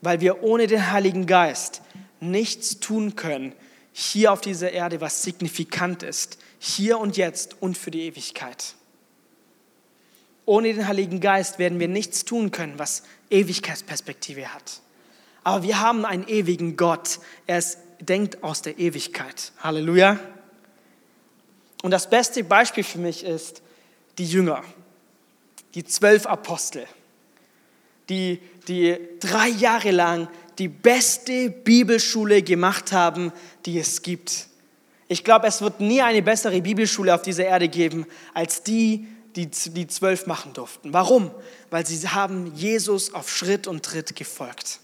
Weil 0.00 0.20
wir 0.20 0.42
ohne 0.42 0.66
den 0.66 0.90
Heiligen 0.90 1.26
Geist 1.26 1.82
nichts 2.20 2.80
tun 2.80 3.16
können, 3.16 3.52
hier 3.92 4.32
auf 4.32 4.40
dieser 4.40 4.70
Erde, 4.72 5.00
was 5.00 5.22
signifikant 5.22 6.02
ist, 6.02 6.38
hier 6.62 6.98
und 6.98 7.16
jetzt 7.16 7.56
und 7.60 7.76
für 7.76 7.90
die 7.90 8.02
Ewigkeit. 8.02 8.74
Ohne 10.44 10.74
den 10.74 10.86
Heiligen 10.86 11.20
Geist 11.20 11.58
werden 11.58 11.80
wir 11.80 11.88
nichts 11.88 12.26
tun 12.26 12.50
können, 12.50 12.78
was 12.78 13.02
Ewigkeitsperspektive 13.30 14.52
hat. 14.52 14.82
Aber 15.42 15.62
wir 15.62 15.80
haben 15.80 16.04
einen 16.04 16.28
ewigen 16.28 16.76
Gott. 16.76 17.18
Er 17.46 17.58
ist, 17.58 17.78
denkt 17.98 18.44
aus 18.44 18.60
der 18.60 18.78
Ewigkeit. 18.78 19.52
Halleluja. 19.60 20.20
Und 21.82 21.92
das 21.92 22.10
beste 22.10 22.44
Beispiel 22.44 22.84
für 22.84 22.98
mich 22.98 23.24
ist 23.24 23.62
die 24.18 24.26
Jünger, 24.26 24.62
die 25.74 25.84
zwölf 25.84 26.26
Apostel, 26.26 26.86
die, 28.10 28.38
die 28.68 28.98
drei 29.18 29.48
Jahre 29.48 29.92
lang 29.92 30.28
die 30.58 30.68
beste 30.68 31.48
Bibelschule 31.48 32.42
gemacht 32.42 32.92
haben, 32.92 33.32
die 33.64 33.78
es 33.78 34.02
gibt. 34.02 34.49
Ich 35.10 35.24
glaube, 35.24 35.48
es 35.48 35.60
wird 35.60 35.80
nie 35.80 36.00
eine 36.02 36.22
bessere 36.22 36.62
Bibelschule 36.62 37.12
auf 37.12 37.22
dieser 37.22 37.44
Erde 37.44 37.66
geben, 37.66 38.06
als 38.32 38.62
die, 38.62 39.08
die 39.34 39.50
die 39.50 39.88
zwölf 39.88 40.28
machen 40.28 40.52
durften. 40.52 40.92
Warum? 40.92 41.32
Weil 41.68 41.84
sie 41.84 42.08
haben 42.08 42.54
Jesus 42.54 43.12
auf 43.12 43.28
Schritt 43.28 43.66
und 43.66 43.84
Tritt 43.84 44.14
gefolgt. 44.14 44.78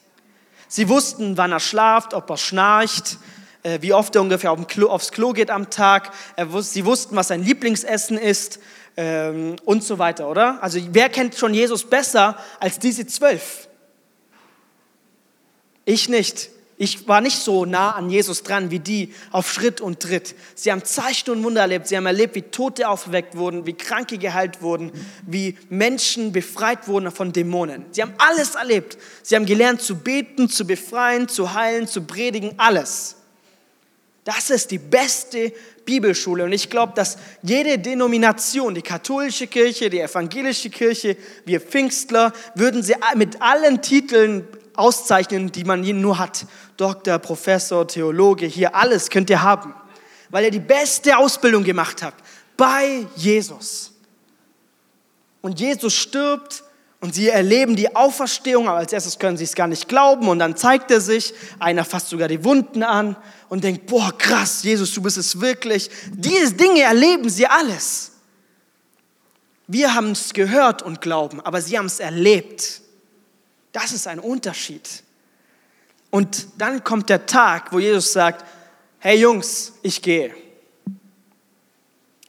Sie 0.66 0.88
wussten, 0.88 1.36
wann 1.36 1.52
er 1.52 1.60
schlaft, 1.60 2.12
ob 2.12 2.28
er 2.28 2.38
schnarcht, 2.38 3.18
äh, 3.62 3.78
wie 3.82 3.92
oft 3.92 4.16
er 4.16 4.22
ungefähr 4.22 4.50
aufs 4.50 5.12
Klo 5.12 5.32
geht 5.32 5.48
am 5.48 5.70
Tag. 5.70 6.10
Sie 6.58 6.84
wussten, 6.84 7.14
was 7.14 7.28
sein 7.28 7.44
Lieblingsessen 7.44 8.18
ist 8.18 8.58
ähm, 8.96 9.54
und 9.64 9.84
so 9.84 10.00
weiter, 10.00 10.28
oder? 10.28 10.60
Also 10.60 10.80
wer 10.90 11.08
kennt 11.08 11.36
schon 11.36 11.54
Jesus 11.54 11.84
besser 11.84 12.36
als 12.58 12.80
diese 12.80 13.06
zwölf? 13.06 13.68
Ich 15.84 16.08
nicht. 16.08 16.50
Ich 16.78 17.08
war 17.08 17.22
nicht 17.22 17.38
so 17.38 17.64
nah 17.64 17.92
an 17.92 18.10
Jesus 18.10 18.42
dran 18.42 18.70
wie 18.70 18.80
die 18.80 19.14
auf 19.30 19.50
Schritt 19.50 19.80
und 19.80 20.00
Tritt. 20.00 20.34
Sie 20.54 20.70
haben 20.70 20.84
Zeichen 20.84 21.30
und 21.30 21.42
Wunder 21.42 21.62
erlebt. 21.62 21.88
Sie 21.88 21.96
haben 21.96 22.04
erlebt, 22.04 22.34
wie 22.34 22.42
Tote 22.42 22.86
aufgeweckt 22.86 23.34
wurden, 23.36 23.64
wie 23.64 23.72
Kranke 23.72 24.18
geheilt 24.18 24.60
wurden, 24.60 24.92
wie 25.26 25.56
Menschen 25.70 26.32
befreit 26.32 26.86
wurden 26.86 27.10
von 27.10 27.32
Dämonen. 27.32 27.86
Sie 27.92 28.02
haben 28.02 28.12
alles 28.18 28.56
erlebt. 28.56 28.98
Sie 29.22 29.34
haben 29.36 29.46
gelernt 29.46 29.80
zu 29.80 29.96
beten, 29.96 30.50
zu 30.50 30.66
befreien, 30.66 31.28
zu 31.28 31.54
heilen, 31.54 31.88
zu 31.88 32.02
predigen, 32.02 32.52
alles. 32.58 33.16
Das 34.24 34.50
ist 34.50 34.70
die 34.70 34.78
beste 34.78 35.52
Bibelschule. 35.86 36.44
Und 36.44 36.52
ich 36.52 36.68
glaube, 36.68 36.92
dass 36.94 37.16
jede 37.42 37.78
Denomination, 37.78 38.74
die 38.74 38.82
katholische 38.82 39.46
Kirche, 39.46 39.88
die 39.88 40.00
evangelische 40.00 40.68
Kirche, 40.68 41.16
wir 41.46 41.60
Pfingstler, 41.60 42.34
würden 42.54 42.82
sie 42.82 42.96
mit 43.14 43.40
allen 43.40 43.80
Titeln 43.80 44.46
auszeichnen, 44.78 45.52
die 45.52 45.64
man 45.64 45.80
nur 45.80 46.18
hat. 46.18 46.46
Doktor, 46.76 47.18
Professor, 47.18 47.86
Theologe, 47.86 48.46
hier 48.46 48.74
alles 48.74 49.10
könnt 49.10 49.30
ihr 49.30 49.42
haben, 49.42 49.74
weil 50.30 50.44
ihr 50.44 50.50
die 50.50 50.60
beste 50.60 51.16
Ausbildung 51.16 51.64
gemacht 51.64 52.02
habt 52.02 52.22
bei 52.56 53.06
Jesus. 53.16 53.92
Und 55.42 55.60
Jesus 55.60 55.94
stirbt 55.94 56.64
und 57.00 57.14
sie 57.14 57.28
erleben 57.28 57.76
die 57.76 57.94
Auferstehung, 57.94 58.68
aber 58.68 58.78
als 58.78 58.92
erstes 58.92 59.18
können 59.18 59.36
sie 59.36 59.44
es 59.44 59.54
gar 59.54 59.68
nicht 59.68 59.88
glauben 59.88 60.28
und 60.28 60.38
dann 60.38 60.56
zeigt 60.56 60.90
er 60.90 61.00
sich, 61.00 61.34
einer 61.58 61.84
fasst 61.84 62.08
sogar 62.08 62.28
die 62.28 62.42
Wunden 62.42 62.82
an 62.82 63.16
und 63.48 63.62
denkt, 63.62 63.86
boah, 63.86 64.16
krass, 64.16 64.62
Jesus, 64.62 64.92
du 64.92 65.02
bist 65.02 65.18
es 65.18 65.40
wirklich. 65.40 65.90
Diese 66.12 66.54
Dinge 66.54 66.82
erleben 66.82 67.28
sie 67.28 67.46
alles. 67.46 68.12
Wir 69.68 69.94
haben 69.94 70.12
es 70.12 70.32
gehört 70.32 70.82
und 70.82 71.00
glauben, 71.00 71.40
aber 71.40 71.60
sie 71.60 71.76
haben 71.78 71.86
es 71.86 72.00
erlebt. 72.00 72.82
Das 73.76 73.92
ist 73.92 74.06
ein 74.06 74.20
Unterschied. 74.20 74.88
Und 76.08 76.48
dann 76.56 76.82
kommt 76.82 77.10
der 77.10 77.26
Tag, 77.26 77.74
wo 77.74 77.78
Jesus 77.78 78.10
sagt, 78.10 78.42
hey 79.00 79.20
Jungs, 79.20 79.74
ich 79.82 80.00
gehe. 80.00 80.34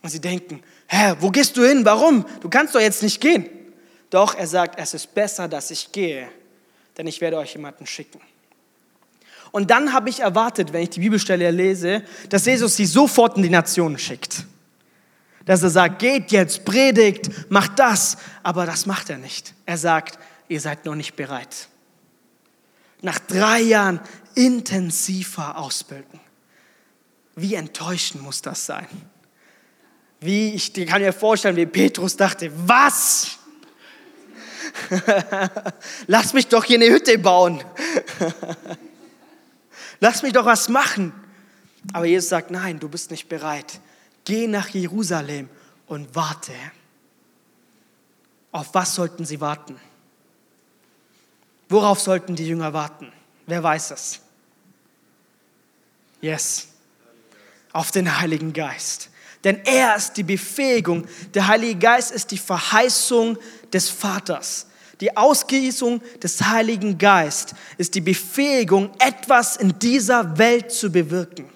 Und 0.02 0.10
sie 0.10 0.20
denken, 0.20 0.62
hä, 0.88 1.16
wo 1.22 1.32
gehst 1.32 1.56
du 1.56 1.64
hin? 1.66 1.86
Warum? 1.86 2.26
Du 2.42 2.50
kannst 2.50 2.76
doch 2.76 2.82
jetzt 2.82 3.02
nicht 3.02 3.22
gehen. 3.22 3.48
Doch 4.10 4.36
er 4.36 4.46
sagt, 4.46 4.78
es 4.78 4.94
ist 4.94 5.16
besser, 5.16 5.48
dass 5.48 5.72
ich 5.72 5.90
gehe, 5.94 6.28
denn 6.98 7.08
ich 7.08 7.22
werde 7.22 7.38
euch 7.38 7.54
jemanden 7.54 7.86
schicken. 7.86 8.20
Und 9.54 9.72
dann 9.72 9.94
habe 9.94 10.10
ich 10.10 10.20
erwartet, 10.20 10.74
wenn 10.74 10.82
ich 10.82 10.90
die 10.90 11.00
Bibelstelle 11.00 11.50
lese, 11.52 12.04
dass 12.28 12.46
Jesus 12.46 12.76
sie 12.76 12.86
sofort 12.86 13.38
in 13.38 13.44
die 13.44 13.50
Nationen 13.50 13.98
schickt. 13.98 14.44
Dass 15.46 15.64
er 15.64 15.70
sagt, 15.70 16.00
geht 16.00 16.34
jetzt, 16.34 16.66
predigt, 16.66 17.50
macht 17.50 17.80
das. 17.80 18.18
Aber 18.44 18.66
das 18.66 18.86
macht 18.86 19.10
er 19.10 19.18
nicht. 19.18 19.54
Er 19.66 19.78
sagt, 19.78 20.20
ihr 20.48 20.62
seid 20.62 20.86
noch 20.86 20.96
nicht 20.96 21.16
bereit. 21.16 21.68
Nach 23.02 23.20
drei 23.20 23.62
Jahren 23.62 24.00
intensiver 24.36 25.58
Ausbildung. 25.58 26.20
Wie 27.36 27.56
enttäuschend 27.56 28.24
muss 28.24 28.42
das 28.42 28.66
sein? 28.66 28.88
Wie, 30.20 30.56
ich 30.56 30.74
kann 30.74 31.02
mir 31.02 31.14
vorstellen, 31.14 31.56
wie 31.56 31.68
Petrus 31.68 32.16
dachte, 32.18 32.52
was? 32.68 33.38
Lass 36.08 36.34
mich 36.34 36.48
doch 36.48 36.64
hier 36.64 36.80
eine 36.80 36.90
Hütte 36.90 37.18
bauen. 37.20 37.64
Lass 40.00 40.24
mich 40.24 40.34
doch 40.34 40.46
was 40.46 40.70
machen. 40.70 41.14
Aber 41.94 42.06
Jesus 42.06 42.30
sagt, 42.30 42.52
nein, 42.52 42.80
du 42.80 42.90
bist 42.90 43.12
nicht 43.12 43.30
bereit. 43.30 43.80
Geh 44.26 44.48
nach 44.48 44.70
Jerusalem 44.70 45.50
und 45.86 46.16
warte. 46.16 46.54
Auf 48.52 48.74
was 48.74 48.96
sollten 48.96 49.26
sie 49.26 49.40
warten? 49.40 49.80
Worauf 51.70 52.00
sollten 52.00 52.36
die 52.36 52.48
Jünger 52.48 52.74
warten? 52.74 53.12
Wer 53.46 53.62
weiß 53.62 53.92
es? 53.92 54.20
Yes. 56.22 56.68
Auf 57.74 57.92
den 57.92 58.20
Heiligen 58.20 58.54
Geist. 58.54 59.10
Denn 59.44 59.62
er 59.66 59.96
ist 59.96 60.14
die 60.14 60.24
Befähigung. 60.24 61.06
Der 61.34 61.48
Heilige 61.48 61.80
Geist 61.80 62.12
ist 62.12 62.32
die 62.32 62.38
Verheißung 62.38 63.38
des 63.72 63.90
Vaters. 63.90 64.68
Die 65.00 65.16
Ausgießung 65.16 66.02
des 66.24 66.42
Heiligen 66.42 66.98
Geist 66.98 67.54
ist 67.78 67.94
die 67.94 68.02
Befähigung, 68.02 68.90
etwas 69.00 69.56
in 69.56 69.78
dieser 69.78 70.38
Welt 70.38 70.72
zu 70.72 70.92
bewirken. 70.92 71.48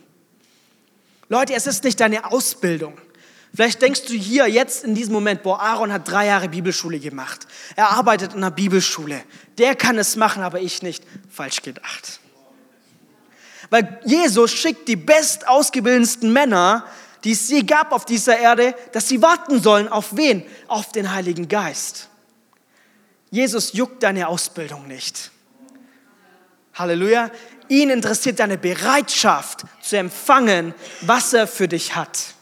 Leute, 1.28 1.54
es 1.54 1.66
ist 1.66 1.84
nicht 1.84 2.00
deine 2.00 2.32
Ausbildung. 2.32 2.94
Vielleicht 3.54 3.82
denkst 3.82 4.06
du 4.06 4.14
hier 4.14 4.48
jetzt 4.48 4.84
in 4.86 4.96
diesem 4.96 5.14
Moment, 5.14 5.44
boah, 5.44 5.60
Aaron 5.60 5.92
hat 5.92 6.08
drei 6.08 6.28
Jahre 6.28 6.48
Bibelschule 6.48 7.00
gemacht. 7.00 7.48
Er 7.76 7.90
arbeitet 7.90 8.32
in 8.32 8.38
einer 8.38 8.52
Bibelschule. 8.52 9.22
Der 9.58 9.76
kann 9.76 9.98
es 9.98 10.16
machen, 10.16 10.42
aber 10.42 10.62
ich 10.62 10.82
nicht. 10.82 11.04
Falsch 11.30 11.62
gedacht. 11.62 12.22
Weil 13.70 14.00
Jesus 14.06 14.52
schickt 14.52 14.88
die 14.88 14.96
bestausgebildetsten 14.96 16.32
Männer, 16.32 16.86
die 17.24 17.34
es 17.34 17.50
je 17.50 17.64
gab 17.64 17.92
auf 17.92 18.06
dieser 18.06 18.38
Erde, 18.38 18.74
dass 18.94 19.10
sie 19.10 19.22
warten 19.22 19.62
sollen. 19.62 19.90
Auf 19.90 20.16
wen? 20.16 20.46
Auf 20.68 20.92
den 20.92 21.12
Heiligen 21.12 21.48
Geist. 21.48 22.10
Jesus 23.32 23.74
juckt 23.74 24.02
deine 24.04 24.28
Ausbildung 24.28 24.88
nicht. 24.88 25.32
Halleluja. 26.74 27.32
Ihn 27.68 27.90
interessiert 27.90 28.40
deine 28.40 28.58
Bereitschaft 28.58 29.64
zu 29.82 29.98
empfangen, 29.98 30.74
was 31.02 31.34
er 31.34 31.48
für 31.48 31.68
dich 31.68 31.96
hat. 31.96 32.34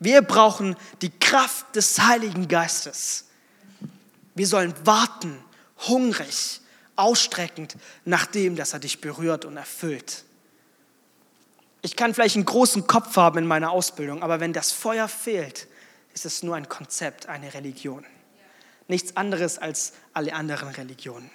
Wir 0.00 0.22
brauchen 0.22 0.76
die 1.02 1.10
Kraft 1.10 1.76
des 1.76 2.00
Heiligen 2.00 2.48
Geistes. 2.48 3.26
Wir 4.34 4.46
sollen 4.46 4.74
warten, 4.84 5.38
hungrig, 5.88 6.60
ausstreckend 6.96 7.76
nach 8.06 8.26
dem, 8.26 8.56
dass 8.56 8.72
er 8.72 8.78
dich 8.78 9.02
berührt 9.02 9.44
und 9.44 9.58
erfüllt. 9.58 10.24
Ich 11.82 11.96
kann 11.96 12.14
vielleicht 12.14 12.36
einen 12.36 12.46
großen 12.46 12.86
Kopf 12.86 13.16
haben 13.16 13.38
in 13.38 13.46
meiner 13.46 13.70
Ausbildung, 13.70 14.22
aber 14.22 14.40
wenn 14.40 14.52
das 14.52 14.72
Feuer 14.72 15.08
fehlt, 15.08 15.66
ist 16.14 16.24
es 16.24 16.42
nur 16.42 16.56
ein 16.56 16.68
Konzept, 16.68 17.26
eine 17.26 17.52
Religion. 17.52 18.04
Nichts 18.88 19.16
anderes 19.16 19.58
als 19.58 19.92
alle 20.14 20.34
anderen 20.34 20.70
Religionen. 20.70 21.30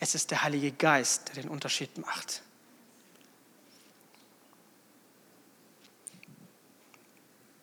Es 0.00 0.14
ist 0.14 0.30
der 0.30 0.42
Heilige 0.42 0.72
Geist, 0.72 1.28
der 1.28 1.42
den 1.42 1.50
Unterschied 1.50 1.98
macht. 1.98 2.42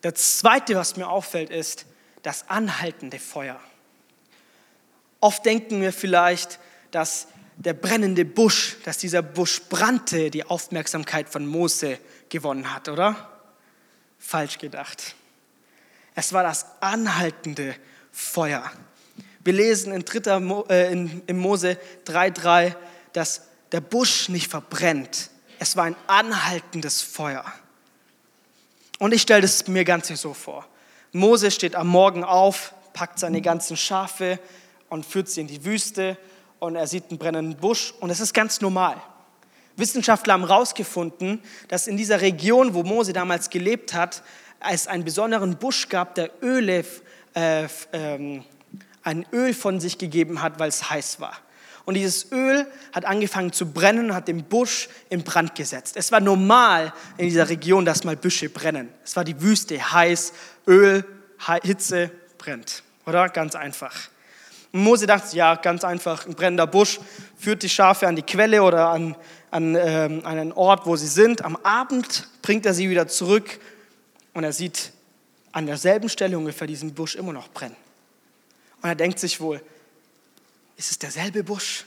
Das 0.02 0.40
Zweite, 0.40 0.76
was 0.76 0.96
mir 0.96 1.10
auffällt, 1.10 1.50
ist 1.50 1.86
das 2.24 2.50
anhaltende 2.50 3.20
Feuer. 3.20 3.60
Oft 5.20 5.46
denken 5.46 5.82
wir 5.82 5.92
vielleicht, 5.92 6.60
dass 6.92 7.28
der 7.58 7.74
brennende 7.74 8.24
Busch, 8.24 8.78
dass 8.86 8.98
dieser 8.98 9.22
Busch 9.22 9.62
brannte, 9.64 10.32
die 10.32 10.46
Aufmerksamkeit 10.46 11.28
von 11.28 11.46
Mose 11.46 12.00
gewonnen 12.30 12.74
hat, 12.74 12.88
oder? 12.88 13.30
Falsch 14.18 14.58
gedacht. 14.58 15.16
Es 16.16 16.32
war 16.32 16.44
das 16.44 16.66
anhaltende 16.80 17.76
Feuer. 18.12 18.72
Wir 19.44 19.54
lesen 19.54 19.94
in, 19.94 20.06
3. 20.06 20.40
Mo, 20.40 20.66
äh, 20.70 20.92
in, 20.92 21.22
in 21.28 21.38
Mose 21.38 21.78
3,3, 22.06 22.76
dass 23.14 23.42
der 23.72 23.82
Busch 23.82 24.30
nicht 24.30 24.50
verbrennt. 24.50 25.30
Es 25.60 25.76
war 25.76 25.86
ein 25.86 25.96
anhaltendes 26.08 27.02
Feuer. 27.02 27.46
Und 29.00 29.14
ich 29.14 29.22
stelle 29.22 29.46
es 29.46 29.68
mir 29.68 29.86
ganz 29.86 30.10
so 30.10 30.34
vor. 30.34 30.68
Mose 31.14 31.50
steht 31.52 31.74
am 31.74 31.88
Morgen 31.88 32.24
auf, 32.24 32.74
packt 32.94 33.18
seine 33.18 33.42
ganzen 33.42 33.78
Schafe 33.78 34.40
und 34.90 35.06
führt 35.06 35.30
sie 35.30 35.42
in 35.42 35.48
die 35.48 35.64
Wüste 35.64 36.18
und 36.60 36.76
er 36.76 36.86
sieht 36.86 37.10
einen 37.10 37.18
brennenden 37.18 37.56
Busch 37.58 37.94
und 38.02 38.10
es 38.10 38.20
ist 38.20 38.34
ganz 38.34 38.60
normal. 38.62 39.02
Wissenschaftler 39.78 40.34
haben 40.34 40.46
herausgefunden, 40.48 41.42
dass 41.70 41.88
in 41.88 41.96
dieser 41.96 42.20
Region, 42.20 42.74
wo 42.74 42.84
Mose 42.84 43.14
damals 43.14 43.50
gelebt 43.50 43.94
hat, 43.94 44.22
es 44.60 44.88
einen 44.88 45.06
besonderen 45.06 45.56
Busch 45.58 45.88
gab, 45.88 46.16
der 46.16 46.32
Öle, 46.44 46.84
äh, 47.34 47.68
ähm, 47.94 48.44
ein 49.04 49.26
Öl 49.32 49.54
von 49.54 49.80
sich 49.80 49.98
gegeben 49.98 50.42
hat, 50.42 50.60
weil 50.60 50.68
es 50.68 50.90
heiß 50.90 51.22
war. 51.22 51.38
Und 51.90 51.96
dieses 51.96 52.32
Öl 52.32 52.68
hat 52.94 53.06
angefangen 53.06 53.52
zu 53.52 53.66
brennen 53.66 54.12
und 54.12 54.14
hat 54.16 54.28
den 54.28 54.44
Busch 54.44 54.90
in 55.10 55.24
Brand 55.24 55.56
gesetzt. 55.56 55.98
Es 55.98 56.12
war 56.12 56.20
normal 56.20 56.94
in 57.18 57.26
dieser 57.26 57.50
Region, 57.50 57.84
dass 57.84 58.04
mal 58.04 58.16
Büsche 58.16 58.48
brennen. 58.48 58.90
Es 59.04 59.16
war 59.16 59.24
die 59.24 59.42
Wüste, 59.42 59.92
heiß, 59.92 60.34
Öl, 60.68 61.04
Hitze, 61.64 62.12
brennt. 62.38 62.84
Oder? 63.08 63.28
Ganz 63.30 63.56
einfach. 63.56 63.96
Und 64.72 64.84
Mose 64.84 65.08
dachte, 65.08 65.36
ja, 65.36 65.56
ganz 65.56 65.84
einfach, 65.84 66.28
ein 66.28 66.36
brennender 66.36 66.68
Busch 66.68 67.00
führt 67.40 67.64
die 67.64 67.70
Schafe 67.70 68.08
an 68.08 68.16
die 68.16 68.22
Quelle 68.22 68.62
oder 68.62 68.90
an, 68.90 69.16
an 69.50 69.74
ähm, 69.74 70.24
einen 70.28 70.52
Ort, 70.52 70.86
wo 70.86 70.96
sie 70.96 71.08
sind. 71.08 71.44
Am 71.44 71.56
Abend 71.56 72.28
bringt 72.44 72.68
er 72.68 72.76
sie 72.76 72.92
wieder 72.92 73.08
zurück 73.08 73.60
und 74.36 74.44
er 74.44 74.54
sieht 74.54 74.92
an 75.54 75.66
derselben 75.66 76.08
Stelle 76.08 76.38
ungefähr 76.38 76.68
diesen 76.68 76.94
Busch 76.94 77.16
immer 77.16 77.34
noch 77.34 77.48
brennen. 77.48 77.76
Und 78.80 78.90
er 78.90 78.96
denkt 78.96 79.18
sich 79.18 79.42
wohl, 79.42 79.60
ist 80.80 80.92
es 80.92 80.98
derselbe 80.98 81.44
Busch? 81.44 81.84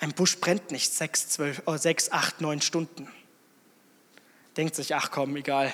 Ein 0.00 0.10
Busch 0.10 0.38
brennt 0.38 0.72
nicht 0.72 0.92
sechs, 0.92 1.28
zwölf, 1.28 1.62
oh, 1.66 1.76
sechs 1.76 2.10
acht, 2.10 2.40
neun 2.40 2.60
Stunden. 2.60 3.06
Denkt 4.56 4.74
sich, 4.74 4.92
ach 4.96 5.12
komm, 5.12 5.36
egal, 5.36 5.72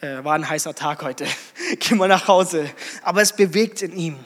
äh, 0.00 0.22
war 0.22 0.34
ein 0.34 0.48
heißer 0.48 0.76
Tag 0.76 1.02
heute, 1.02 1.26
geh 1.80 1.96
mal 1.96 2.06
nach 2.06 2.28
Hause. 2.28 2.70
Aber 3.02 3.20
es 3.20 3.32
bewegt 3.32 3.82
in 3.82 3.96
ihm. 3.96 4.16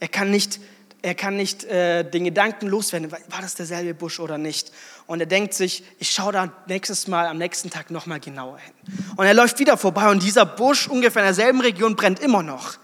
Er 0.00 0.08
kann 0.08 0.32
nicht, 0.32 0.58
er 1.02 1.14
kann 1.14 1.36
nicht 1.36 1.62
äh, 1.64 2.02
den 2.02 2.24
Gedanken 2.24 2.66
loswerden, 2.66 3.12
war 3.12 3.40
das 3.40 3.54
derselbe 3.54 3.94
Busch 3.94 4.18
oder 4.18 4.36
nicht. 4.36 4.72
Und 5.06 5.20
er 5.20 5.26
denkt 5.26 5.54
sich, 5.54 5.84
ich 6.00 6.10
schaue 6.10 6.32
da 6.32 6.52
nächstes 6.66 7.06
Mal, 7.06 7.28
am 7.28 7.38
nächsten 7.38 7.70
Tag 7.70 7.92
nochmal 7.92 8.18
genauer 8.18 8.58
hin. 8.58 8.74
Und 9.14 9.24
er 9.24 9.34
läuft 9.34 9.60
wieder 9.60 9.76
vorbei 9.76 10.10
und 10.10 10.20
dieser 10.20 10.46
Busch 10.46 10.88
ungefähr 10.88 11.22
in 11.22 11.26
derselben 11.26 11.60
Region 11.60 11.94
brennt 11.94 12.18
immer 12.18 12.42
noch. 12.42 12.78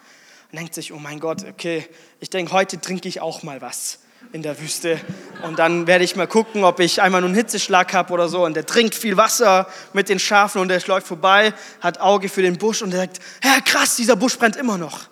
Und 0.51 0.59
denkt 0.59 0.75
sich, 0.75 0.93
oh 0.93 0.99
mein 0.99 1.21
Gott, 1.21 1.45
okay, 1.45 1.87
ich 2.21 2.31
denke, 2.31 2.53
heute 2.53 2.81
trinke 2.81 3.09
ich 3.09 3.21
auch 3.21 3.43
mal 3.43 3.61
was 3.61 3.99
in 4.33 4.43
der 4.43 4.61
Wüste. 4.61 5.01
Und 5.43 5.59
dann 5.59 5.87
werde 5.87 6.05
ich 6.05 6.17
mal 6.17 6.27
gucken, 6.27 6.65
ob 6.65 6.81
ich 6.81 7.01
einmal 7.01 7.23
einen 7.25 7.35
Hitzeschlag 7.35 7.93
habe 7.93 8.13
oder 8.13 8.29
so. 8.29 8.45
Und 8.45 8.55
der 8.55 8.67
trinkt 8.67 8.95
viel 8.95 9.17
Wasser 9.17 9.69
mit 9.93 10.09
den 10.09 10.19
Schafen 10.19 10.61
und 10.61 10.69
der 10.69 10.81
läuft 10.87 11.07
vorbei, 11.07 11.53
hat 11.81 12.01
Auge 12.01 12.29
für 12.29 12.43
den 12.43 12.59
Busch 12.59 12.83
und 12.83 12.93
er 12.93 13.01
sagt, 13.01 13.21
ja 13.45 13.61
krass, 13.61 13.97
dieser 13.97 14.17
Busch 14.17 14.39
brennt 14.39 14.57
immer 14.57 14.79
noch. 14.79 15.09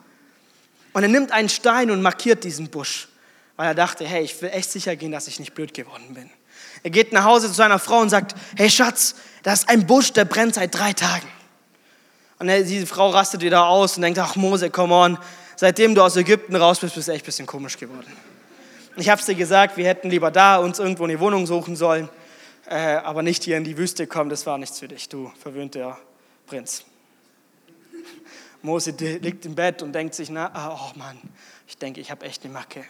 Und 0.93 1.03
er 1.03 1.09
nimmt 1.09 1.33
einen 1.33 1.49
Stein 1.49 1.91
und 1.91 2.01
markiert 2.01 2.45
diesen 2.45 2.69
Busch, 2.69 3.09
weil 3.57 3.69
er 3.69 3.75
dachte, 3.75 4.07
hey, 4.07 4.23
ich 4.23 4.41
will 4.41 4.51
echt 4.51 4.71
sicher 4.71 4.97
gehen, 4.97 5.13
dass 5.13 5.29
ich 5.29 5.39
nicht 5.39 5.55
blöd 5.55 5.75
geworden 5.75 6.15
bin. 6.15 6.31
Er 6.83 6.91
geht 6.91 7.13
nach 7.13 7.25
Hause 7.25 7.49
zu 7.49 7.55
seiner 7.55 7.79
Frau 7.79 8.01
und 8.01 8.09
sagt, 8.11 8.35
hey 8.57 8.71
Schatz, 8.71 9.15
da 9.43 9.53
ist 9.53 9.69
ein 9.69 9.87
Busch, 9.87 10.13
der 10.13 10.25
brennt 10.25 10.55
seit 10.55 10.75
drei 10.75 10.93
Tagen. 10.93 11.29
Und 12.39 12.49
diese 12.49 12.87
Frau 12.87 13.11
rastet 13.11 13.41
wieder 13.41 13.67
aus 13.67 13.97
und 13.97 14.03
denkt, 14.03 14.19
ach 14.19 14.37
Mose, 14.37 14.71
come 14.71 14.95
on, 14.95 15.19
seitdem 15.57 15.95
du 15.95 16.03
aus 16.03 16.17
Ägypten 16.17 16.55
raus 16.55 16.81
bist, 16.81 16.95
bist 16.95 17.09
du 17.09 17.13
echt 17.13 17.25
ein 17.25 17.27
bisschen 17.27 17.47
komisch 17.47 17.79
geworden. 17.79 18.13
Ich 18.97 19.09
habe 19.09 19.21
es 19.21 19.27
dir 19.27 19.35
gesagt, 19.35 19.77
wir 19.77 19.87
hätten 19.87 20.11
lieber 20.11 20.31
da 20.31 20.59
uns 20.59 20.79
irgendwo 20.79 21.05
eine 21.05 21.19
Wohnung 21.21 21.47
suchen 21.47 21.77
sollen, 21.77 22.09
äh, 22.69 22.97
aber 22.97 23.23
nicht 23.23 23.45
hier 23.45 23.57
in 23.57 23.65
die 23.65 23.77
Wüste 23.79 24.07
kommen, 24.07 24.29
das 24.29 24.47
war 24.47 24.59
nichts 24.59 24.79
für 24.79 24.89
dich, 24.89 25.09
du 25.09 25.33
verwöhnter 25.39 25.99
Prinz. 26.47 26.85
Mose 28.63 28.91
liegt 28.91 29.47
im 29.47 29.55
Bett 29.55 29.83
und 29.83 29.93
denkt 29.93 30.15
sich, 30.15 30.29
na, 30.29 30.51
ah, 30.53 30.75
oh 30.75 30.99
Mann, 30.99 31.19
ich 31.67 31.79
denke, 31.79 32.01
ich 32.01 32.11
habe 32.11 32.27
echt 32.27 32.45
eine 32.45 32.53
Macke. 32.53 32.85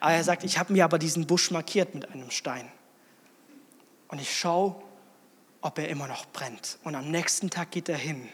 Aber 0.00 0.12
er 0.12 0.24
sagt, 0.24 0.42
ich 0.42 0.58
habe 0.58 0.72
mir 0.72 0.84
aber 0.84 0.98
diesen 0.98 1.26
Busch 1.26 1.50
markiert 1.50 1.94
mit 1.94 2.10
einem 2.10 2.30
Stein. 2.30 2.70
Und 4.08 4.20
ich 4.20 4.36
schaue, 4.36 4.74
ob 5.60 5.78
er 5.78 5.88
immer 5.88 6.08
noch 6.08 6.26
brennt. 6.26 6.78
Und 6.82 6.96
am 6.96 7.10
nächsten 7.10 7.50
Tag 7.50 7.70
geht 7.70 7.88
er 7.88 7.96
hin 7.96 8.28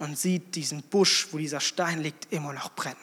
und 0.00 0.18
sieht 0.18 0.56
diesen 0.56 0.82
Busch, 0.82 1.28
wo 1.30 1.38
dieser 1.38 1.60
Stein 1.60 2.02
liegt, 2.02 2.32
immer 2.32 2.52
noch 2.52 2.70
brennen. 2.70 2.96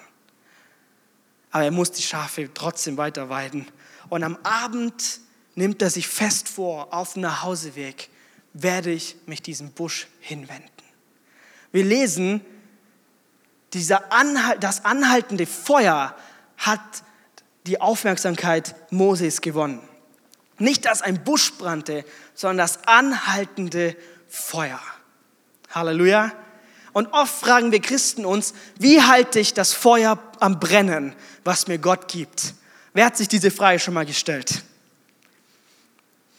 Aber 1.51 1.63
er 1.63 1.71
muss 1.71 1.91
die 1.91 2.01
Schafe 2.01 2.49
trotzdem 2.53 2.97
weiter 2.97 3.29
weiden. 3.29 3.67
Und 4.09 4.23
am 4.23 4.37
Abend 4.43 5.21
nimmt 5.55 5.81
er 5.81 5.89
sich 5.89 6.07
fest 6.07 6.49
vor, 6.49 6.93
auf 6.93 7.13
dem 7.13 7.21
Nachhauseweg 7.21 8.09
werde 8.53 8.91
ich 8.91 9.15
mich 9.27 9.41
diesem 9.41 9.71
Busch 9.71 10.07
hinwenden. 10.19 10.69
Wir 11.71 11.83
lesen, 11.83 12.41
dieser 13.73 14.11
Anhalt, 14.11 14.63
das 14.63 14.83
anhaltende 14.83 15.45
Feuer 15.45 16.15
hat 16.57 16.81
die 17.67 17.79
Aufmerksamkeit 17.79 18.75
Moses 18.91 19.41
gewonnen. 19.41 19.81
Nicht, 20.57 20.85
dass 20.85 21.03
ein 21.03 21.23
Busch 21.23 21.53
brannte, 21.53 22.03
sondern 22.33 22.57
das 22.57 22.87
anhaltende 22.87 23.95
Feuer. 24.27 24.81
Halleluja. 25.69 26.33
Und 26.97 27.13
oft 27.13 27.41
fragen 27.41 27.71
wir 27.71 27.79
Christen 27.79 28.25
uns, 28.25 28.55
wie 28.79 29.03
halte 29.03 29.39
ich 29.39 29.53
das 29.53 29.71
Feuer 29.71 30.17
am 30.39 30.59
Brennen, 30.59 31.13
was 31.43 31.67
mir 31.67 31.77
Gott 31.77 32.07
gibt? 32.07 32.55
Wer 32.93 33.05
hat 33.05 33.15
sich 33.15 33.27
diese 33.27 33.51
Frage 33.51 33.77
schon 33.77 33.93
mal 33.93 34.07
gestellt? 34.07 34.63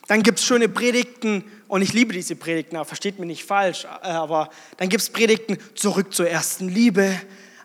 Dann 0.09 0.25
gibt 0.25 0.41
es 0.41 0.45
schöne 0.45 0.69
Predigten 0.69 1.45
und 1.69 1.83
ich 1.83 1.93
liebe 1.93 2.13
diese 2.13 2.35
Predigten, 2.35 2.85
versteht 2.85 3.21
mich 3.21 3.29
nicht 3.29 3.45
falsch, 3.45 3.85
äh, 3.85 4.09
aber 4.09 4.51
dann 4.79 4.89
gibt 4.89 5.01
es 5.01 5.11
Predigten 5.11 5.59
zurück 5.77 6.13
zur 6.13 6.29
ersten 6.29 6.69
Liebe. 6.69 7.15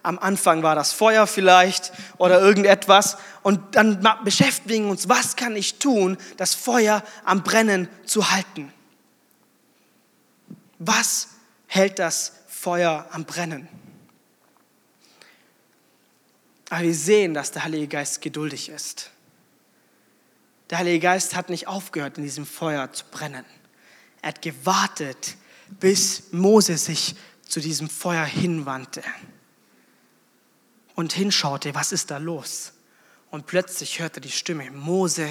Am 0.04 0.20
Anfang 0.20 0.62
war 0.62 0.76
das 0.76 0.92
Feuer 0.92 1.26
vielleicht 1.26 1.94
oder 2.20 2.42
irgendetwas 2.42 3.18
und 3.42 3.60
dann 3.76 4.08
beschäftigen 4.24 4.92
uns, 4.92 5.10
was 5.10 5.36
kann 5.36 5.56
ich 5.56 5.80
tun, 5.80 6.16
das 6.38 6.54
Feuer 6.54 7.02
am 7.26 7.42
Brennen 7.42 7.88
zu 8.06 8.30
halten? 8.30 8.72
Was 10.78 11.30
hält 11.66 11.98
das 11.98 12.43
Feuer 12.64 13.06
am 13.12 13.26
Brennen? 13.26 13.68
Aber 16.70 16.84
wir 16.84 16.96
sehen, 16.96 17.34
dass 17.34 17.52
der 17.52 17.66
Heilige 17.66 17.90
Geist 17.90 18.22
geduldig 18.22 18.70
ist. 18.70 19.12
Der 20.70 20.78
Heilige 20.78 21.02
Geist 21.02 21.36
hat 21.36 21.50
nicht 21.50 21.68
aufgehört, 21.68 22.18
in 22.18 22.24
diesem 22.24 22.46
Feuer 22.46 22.94
zu 22.94 23.04
brennen. 23.12 23.44
Er 24.22 24.30
hat 24.30 24.42
gewartet, 24.42 25.36
bis 25.70 26.32
Mose 26.32 26.78
sich 26.78 27.16
zu 27.46 27.60
diesem 27.60 27.90
Feuer 27.90 28.24
hinwandte 28.24 29.04
und 30.96 31.12
hinschaute, 31.12 31.76
was 31.76 31.92
ist 31.92 32.12
da 32.12 32.18
los? 32.18 32.72
Und 33.30 33.46
plötzlich 33.46 34.00
hörte 34.00 34.22
die 34.22 34.32
Stimme, 34.32 34.72
Mose, 34.72 35.28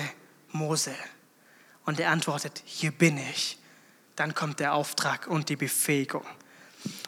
Mose. 0.51 0.95
Und 1.87 1.99
er 1.99 2.11
antwortet, 2.11 2.62
hier 2.66 2.90
bin 2.92 3.16
ich. 3.16 3.59
Dann 4.16 4.35
kommt 4.35 4.61
der 4.61 4.75
Auftrag 4.75 5.29
und 5.29 5.49
die 5.49 5.57
Befähigung. 5.57 6.27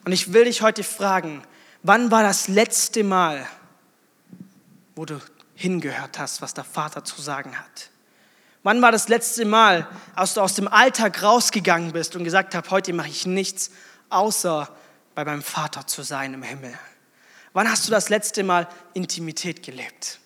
Und 0.05 0.13
ich 0.13 0.33
will 0.33 0.45
dich 0.45 0.63
heute 0.63 0.85
fragen, 0.85 1.43
wann 1.83 2.11
war 2.11 2.23
das 2.23 2.49
letzte 2.49 3.05
Mal, 3.05 3.47
wo 4.95 5.05
du 5.05 5.21
hingehört 5.55 6.19
hast, 6.19 6.43
was 6.43 6.55
der 6.55 6.65
Vater 6.65 7.05
zu 7.05 7.21
sagen 7.21 7.59
hat? 7.59 7.91
Wann 8.63 8.81
war 8.81 8.93
das 8.93 9.09
letzte 9.09 9.45
Mal, 9.45 9.87
als 10.15 10.35
du 10.35 10.41
aus 10.41 10.55
dem 10.55 10.69
Alltag 10.69 11.23
rausgegangen 11.23 11.93
bist 11.93 12.17
und 12.17 12.25
gesagt 12.25 12.55
hast, 12.55 12.71
heute 12.71 12.93
mache 12.93 13.09
ich 13.09 13.27
nichts, 13.27 13.71
außer 14.09 14.69
bei 15.15 15.25
meinem 15.25 15.43
Vater 15.43 15.87
zu 15.87 16.03
sein 16.03 16.35
im 16.35 16.43
Himmel? 16.43 16.77
Wann 17.53 17.71
hast 17.71 17.87
du 17.87 17.91
das 17.91 18.09
letzte 18.09 18.43
Mal 18.43 18.69
Intimität 18.95 19.63
gelebt? 19.63 20.19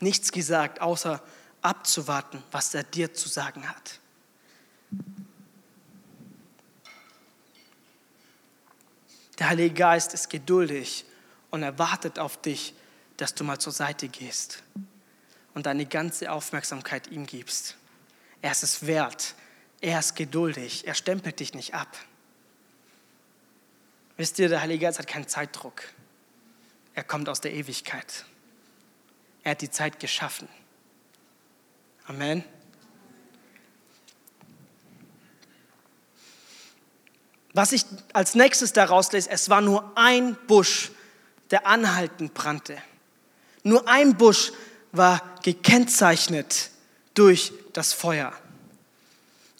Nichts 0.00 0.32
gesagt, 0.32 0.80
außer 0.80 1.22
abzuwarten, 1.62 2.42
was 2.50 2.74
er 2.74 2.82
dir 2.82 3.14
zu 3.14 3.28
sagen 3.28 3.68
hat. 3.68 4.00
Der 9.38 9.48
Heilige 9.48 9.74
Geist 9.74 10.14
ist 10.14 10.28
geduldig 10.30 11.04
und 11.50 11.62
er 11.62 11.78
wartet 11.78 12.18
auf 12.18 12.40
dich, 12.40 12.74
dass 13.16 13.34
du 13.34 13.44
mal 13.44 13.58
zur 13.58 13.72
Seite 13.72 14.08
gehst 14.08 14.62
und 15.54 15.66
deine 15.66 15.86
ganze 15.86 16.30
Aufmerksamkeit 16.32 17.08
ihm 17.08 17.26
gibst. 17.26 17.76
Er 18.40 18.52
ist 18.52 18.62
es 18.62 18.86
wert. 18.86 19.34
Er 19.80 19.98
ist 19.98 20.14
geduldig. 20.14 20.86
Er 20.86 20.94
stempelt 20.94 21.40
dich 21.40 21.54
nicht 21.54 21.74
ab. 21.74 21.96
Wisst 24.16 24.38
ihr, 24.38 24.48
der 24.48 24.60
Heilige 24.60 24.86
Geist 24.86 24.98
hat 24.98 25.06
keinen 25.06 25.28
Zeitdruck. 25.28 25.82
Er 26.94 27.04
kommt 27.04 27.28
aus 27.28 27.40
der 27.40 27.52
Ewigkeit. 27.52 28.24
Er 29.42 29.52
hat 29.52 29.62
die 29.62 29.70
Zeit 29.70 29.98
geschaffen. 29.98 30.48
Amen. 32.06 32.44
Was 37.54 37.72
ich 37.72 37.84
als 38.12 38.34
nächstes 38.34 38.72
daraus 38.72 39.12
lese, 39.12 39.30
es 39.30 39.50
war 39.50 39.60
nur 39.60 39.92
ein 39.94 40.36
Busch, 40.46 40.90
der 41.50 41.66
anhaltend 41.66 42.32
brannte. 42.34 42.78
Nur 43.62 43.86
ein 43.88 44.16
Busch 44.16 44.52
war 44.92 45.20
gekennzeichnet 45.42 46.70
durch 47.14 47.52
das 47.72 47.92
Feuer. 47.92 48.32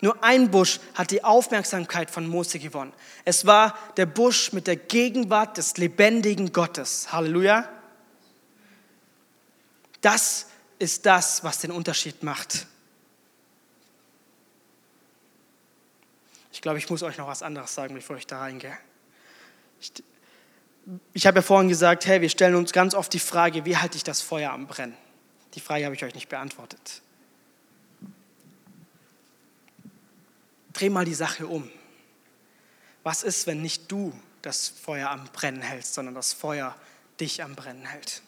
Nur 0.00 0.24
ein 0.24 0.50
Busch 0.50 0.80
hat 0.94 1.10
die 1.12 1.22
Aufmerksamkeit 1.22 2.10
von 2.10 2.26
Mose 2.26 2.58
gewonnen. 2.58 2.92
Es 3.24 3.46
war 3.46 3.78
der 3.96 4.06
Busch 4.06 4.52
mit 4.52 4.66
der 4.66 4.76
Gegenwart 4.76 5.58
des 5.58 5.76
lebendigen 5.76 6.52
Gottes. 6.52 7.12
Halleluja. 7.12 7.68
Das 10.00 10.46
ist 10.80 11.06
das, 11.06 11.44
was 11.44 11.60
den 11.60 11.70
Unterschied 11.70 12.24
macht. 12.24 12.66
Ich 16.62 16.64
glaube, 16.64 16.78
ich 16.78 16.88
muss 16.88 17.02
euch 17.02 17.18
noch 17.18 17.26
was 17.26 17.42
anderes 17.42 17.74
sagen, 17.74 17.92
bevor 17.92 18.16
ich 18.16 18.28
da 18.28 18.38
reingehe. 18.38 18.78
Ich, 19.80 19.92
ich 21.12 21.26
habe 21.26 21.38
ja 21.38 21.42
vorhin 21.42 21.68
gesagt, 21.68 22.06
hey, 22.06 22.20
wir 22.20 22.28
stellen 22.28 22.54
uns 22.54 22.72
ganz 22.72 22.94
oft 22.94 23.12
die 23.12 23.18
Frage, 23.18 23.64
wie 23.64 23.76
halte 23.76 23.96
ich 23.96 24.04
das 24.04 24.20
Feuer 24.20 24.52
am 24.52 24.68
Brennen? 24.68 24.96
Die 25.54 25.60
Frage 25.60 25.86
habe 25.86 25.96
ich 25.96 26.04
euch 26.04 26.14
nicht 26.14 26.28
beantwortet. 26.28 27.02
Dreh 30.72 30.88
mal 30.88 31.04
die 31.04 31.14
Sache 31.14 31.48
um. 31.48 31.68
Was 33.02 33.24
ist, 33.24 33.48
wenn 33.48 33.60
nicht 33.60 33.90
du 33.90 34.16
das 34.42 34.68
Feuer 34.68 35.10
am 35.10 35.24
Brennen 35.32 35.62
hältst, 35.62 35.94
sondern 35.94 36.14
das 36.14 36.32
Feuer 36.32 36.76
dich 37.18 37.42
am 37.42 37.56
Brennen 37.56 37.86
hält? 37.86 38.22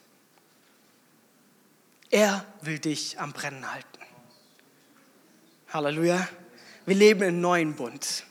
Er 2.11 2.45
will 2.63 2.81
dich 2.81 3.21
am 3.21 3.33
Brennen 3.33 3.71
halten. 3.71 4.01
Halleluja. 5.69 6.27
Wir 6.87 6.95
leben 6.95 7.23
im 7.23 7.41
neuen 7.41 7.75
Bund. 7.75 8.25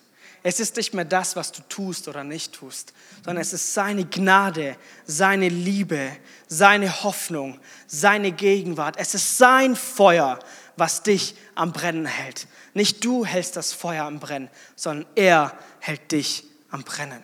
Es 0.46 0.60
ist 0.60 0.76
nicht 0.76 0.94
mehr 0.94 1.06
das, 1.06 1.38
was 1.38 1.54
du 1.54 1.62
tust 1.70 2.10
oder 2.10 2.26
nicht 2.26 2.54
tust, 2.54 2.94
sondern 3.24 3.42
es 3.42 3.54
ist 3.54 3.74
seine 3.74 4.04
Gnade, 4.06 4.76
seine 5.06 5.48
Liebe, 5.48 6.12
seine 6.48 7.04
Hoffnung, 7.04 7.60
seine 7.88 8.34
Gegenwart. 8.34 8.98
Es 8.98 9.16
ist 9.16 9.38
sein 9.38 9.78
Feuer, 9.78 10.38
was 10.76 11.02
dich 11.02 11.36
am 11.56 11.72
Brennen 11.72 12.06
hält. 12.06 12.48
Nicht 12.74 13.06
du 13.06 13.26
hältst 13.26 13.56
das 13.56 13.72
Feuer 13.72 14.04
am 14.04 14.20
Brennen, 14.20 14.50
sondern 14.76 15.08
er 15.16 15.58
hält 15.80 16.12
dich 16.12 16.44
am 16.70 16.84
Brennen. 16.84 17.24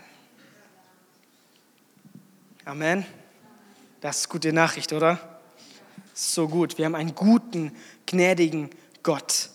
Amen. 2.64 3.06
Das 4.00 4.20
ist 4.20 4.30
gute 4.30 4.54
Nachricht, 4.54 4.94
oder? 4.94 5.42
So 6.14 6.48
gut. 6.48 6.78
Wir 6.78 6.86
haben 6.86 6.96
einen 6.96 7.16
guten, 7.16 7.76
gnädigen 8.06 8.70
Gott. 9.04 9.50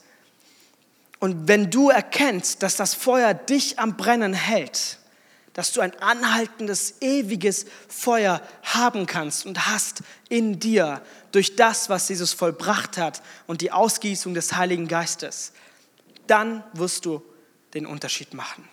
Und 1.24 1.48
wenn 1.48 1.70
du 1.70 1.88
erkennst, 1.88 2.62
dass 2.62 2.76
das 2.76 2.92
Feuer 2.92 3.32
dich 3.32 3.78
am 3.78 3.96
Brennen 3.96 4.34
hält, 4.34 4.98
dass 5.54 5.72
du 5.72 5.80
ein 5.80 5.98
anhaltendes, 6.02 6.96
ewiges 7.00 7.64
Feuer 7.88 8.42
haben 8.62 9.06
kannst 9.06 9.46
und 9.46 9.66
hast 9.66 10.02
in 10.28 10.60
dir 10.60 11.00
durch 11.32 11.56
das, 11.56 11.88
was 11.88 12.10
Jesus 12.10 12.34
vollbracht 12.34 12.98
hat 12.98 13.22
und 13.46 13.62
die 13.62 13.72
Ausgießung 13.72 14.34
des 14.34 14.54
Heiligen 14.54 14.86
Geistes, 14.86 15.54
dann 16.26 16.62
wirst 16.74 17.06
du 17.06 17.22
den 17.72 17.86
Unterschied 17.86 18.34
machen. 18.34 18.68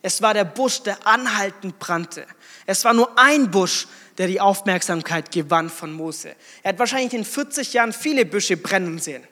Es 0.00 0.22
war 0.22 0.32
der 0.32 0.44
Busch, 0.44 0.82
der 0.82 1.04
anhaltend 1.08 1.80
brannte. 1.80 2.24
Es 2.66 2.84
war 2.84 2.94
nur 2.94 3.18
ein 3.18 3.50
Busch, 3.50 3.88
der 4.16 4.28
die 4.28 4.40
Aufmerksamkeit 4.40 5.32
gewann 5.32 5.68
von 5.68 5.92
Mose. 5.92 6.36
Er 6.62 6.68
hat 6.68 6.78
wahrscheinlich 6.78 7.14
in 7.14 7.24
40 7.24 7.72
Jahren 7.72 7.92
viele 7.92 8.24
Büsche 8.26 8.56
brennen 8.56 9.00
sehen. 9.00 9.24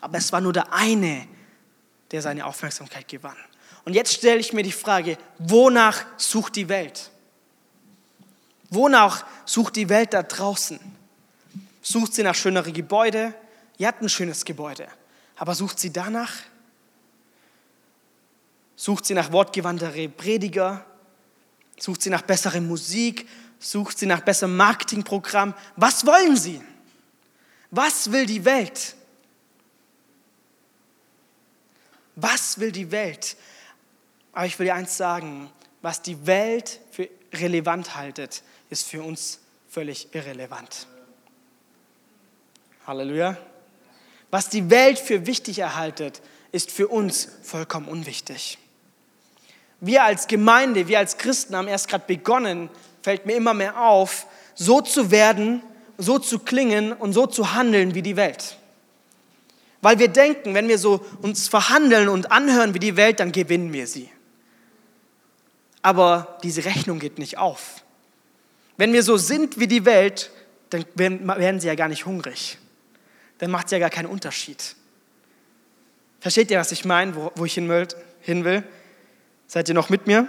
Aber 0.00 0.18
es 0.18 0.32
war 0.32 0.40
nur 0.40 0.52
der 0.52 0.72
eine, 0.72 1.28
der 2.14 2.22
seine 2.22 2.46
Aufmerksamkeit 2.46 3.08
gewann. 3.08 3.36
Und 3.84 3.92
jetzt 3.94 4.14
stelle 4.14 4.38
ich 4.38 4.52
mir 4.52 4.62
die 4.62 4.70
Frage, 4.70 5.18
wonach 5.38 6.06
sucht 6.16 6.54
die 6.54 6.68
Welt? 6.68 7.10
Wonach 8.70 9.26
sucht 9.44 9.74
die 9.74 9.88
Welt 9.88 10.14
da 10.14 10.22
draußen? 10.22 10.78
Sucht 11.82 12.14
sie 12.14 12.22
nach 12.22 12.36
schöneren 12.36 12.72
Gebäude? 12.72 13.34
Ihr 13.78 13.88
habt 13.88 14.00
ein 14.00 14.08
schönes 14.08 14.44
Gebäude. 14.44 14.86
Aber 15.34 15.56
sucht 15.56 15.80
sie 15.80 15.92
danach? 15.92 16.32
Sucht 18.76 19.06
sie 19.06 19.14
nach 19.14 19.32
wortgewandtere 19.32 20.08
Prediger? 20.08 20.86
Sucht 21.80 22.02
sie 22.02 22.10
nach 22.10 22.22
besserer 22.22 22.60
Musik? 22.60 23.28
Sucht 23.58 23.98
sie 23.98 24.06
nach 24.06 24.20
besserem 24.20 24.56
Marketingprogramm? 24.56 25.52
Was 25.74 26.06
wollen 26.06 26.36
sie? 26.36 26.62
Was 27.72 28.12
will 28.12 28.24
die 28.24 28.44
Welt? 28.44 28.94
Was 32.16 32.58
will 32.58 32.72
die 32.72 32.90
Welt? 32.90 33.36
Aber 34.32 34.46
ich 34.46 34.58
will 34.58 34.66
dir 34.66 34.74
eins 34.74 34.96
sagen, 34.96 35.50
was 35.82 36.02
die 36.02 36.26
Welt 36.26 36.80
für 36.90 37.08
relevant 37.32 37.96
haltet, 37.96 38.42
ist 38.70 38.86
für 38.86 39.02
uns 39.02 39.40
völlig 39.68 40.14
irrelevant. 40.14 40.86
Halleluja. 42.86 43.36
Was 44.30 44.48
die 44.48 44.70
Welt 44.70 44.98
für 44.98 45.26
wichtig 45.26 45.58
erhaltet, 45.58 46.22
ist 46.52 46.70
für 46.70 46.88
uns 46.88 47.28
vollkommen 47.42 47.88
unwichtig. 47.88 48.58
Wir 49.80 50.04
als 50.04 50.26
Gemeinde, 50.26 50.88
wir 50.88 50.98
als 50.98 51.18
Christen 51.18 51.56
haben 51.56 51.68
erst 51.68 51.88
gerade 51.88 52.04
begonnen, 52.06 52.70
fällt 53.02 53.26
mir 53.26 53.34
immer 53.34 53.54
mehr 53.54 53.80
auf, 53.80 54.26
so 54.54 54.80
zu 54.80 55.10
werden, 55.10 55.62
so 55.98 56.18
zu 56.18 56.38
klingen 56.38 56.92
und 56.92 57.12
so 57.12 57.26
zu 57.26 57.54
handeln 57.54 57.94
wie 57.94 58.02
die 58.02 58.16
Welt. 58.16 58.56
Weil 59.84 59.98
wir 59.98 60.08
denken, 60.08 60.54
wenn 60.54 60.66
wir 60.66 60.78
so 60.78 61.04
uns 61.20 61.46
verhandeln 61.46 62.08
und 62.08 62.32
anhören 62.32 62.72
wie 62.72 62.78
die 62.78 62.96
Welt, 62.96 63.20
dann 63.20 63.32
gewinnen 63.32 63.74
wir 63.74 63.86
sie. 63.86 64.08
Aber 65.82 66.38
diese 66.42 66.64
Rechnung 66.64 66.98
geht 66.98 67.18
nicht 67.18 67.36
auf. 67.36 67.84
Wenn 68.78 68.94
wir 68.94 69.02
so 69.02 69.18
sind 69.18 69.60
wie 69.60 69.66
die 69.66 69.84
Welt, 69.84 70.30
dann 70.70 70.86
werden 70.96 71.60
sie 71.60 71.66
ja 71.66 71.74
gar 71.74 71.88
nicht 71.88 72.06
hungrig. 72.06 72.56
Dann 73.36 73.50
macht 73.50 73.66
es 73.66 73.72
ja 73.72 73.78
gar 73.78 73.90
keinen 73.90 74.06
Unterschied. 74.06 74.74
Versteht 76.18 76.50
ihr, 76.50 76.58
was 76.58 76.72
ich 76.72 76.86
meine, 76.86 77.14
wo, 77.14 77.44
ich 77.44 77.52
hin 77.52 77.68
will? 77.68 78.64
Seid 79.46 79.68
ihr 79.68 79.74
noch 79.74 79.90
mit 79.90 80.06
mir? 80.06 80.26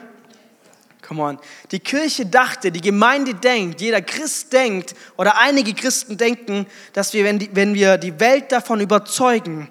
Come 1.08 1.22
on. 1.22 1.40
Die 1.72 1.80
Kirche 1.80 2.26
dachte, 2.26 2.72
die 2.72 2.82
Gemeinde 2.82 3.36
denkt, 3.36 3.80
jeder 3.80 4.02
Christ 4.02 4.52
denkt 4.52 4.96
oder 5.18 5.38
einige 5.38 5.74
Christen 5.74 6.18
denken, 6.18 6.66
dass 6.94 7.14
wir, 7.14 7.24
wenn, 7.24 7.38
die, 7.38 7.56
wenn 7.56 7.76
wir 7.76 7.98
die 7.98 8.20
Welt 8.20 8.52
davon 8.52 8.80
überzeugen, 8.80 9.70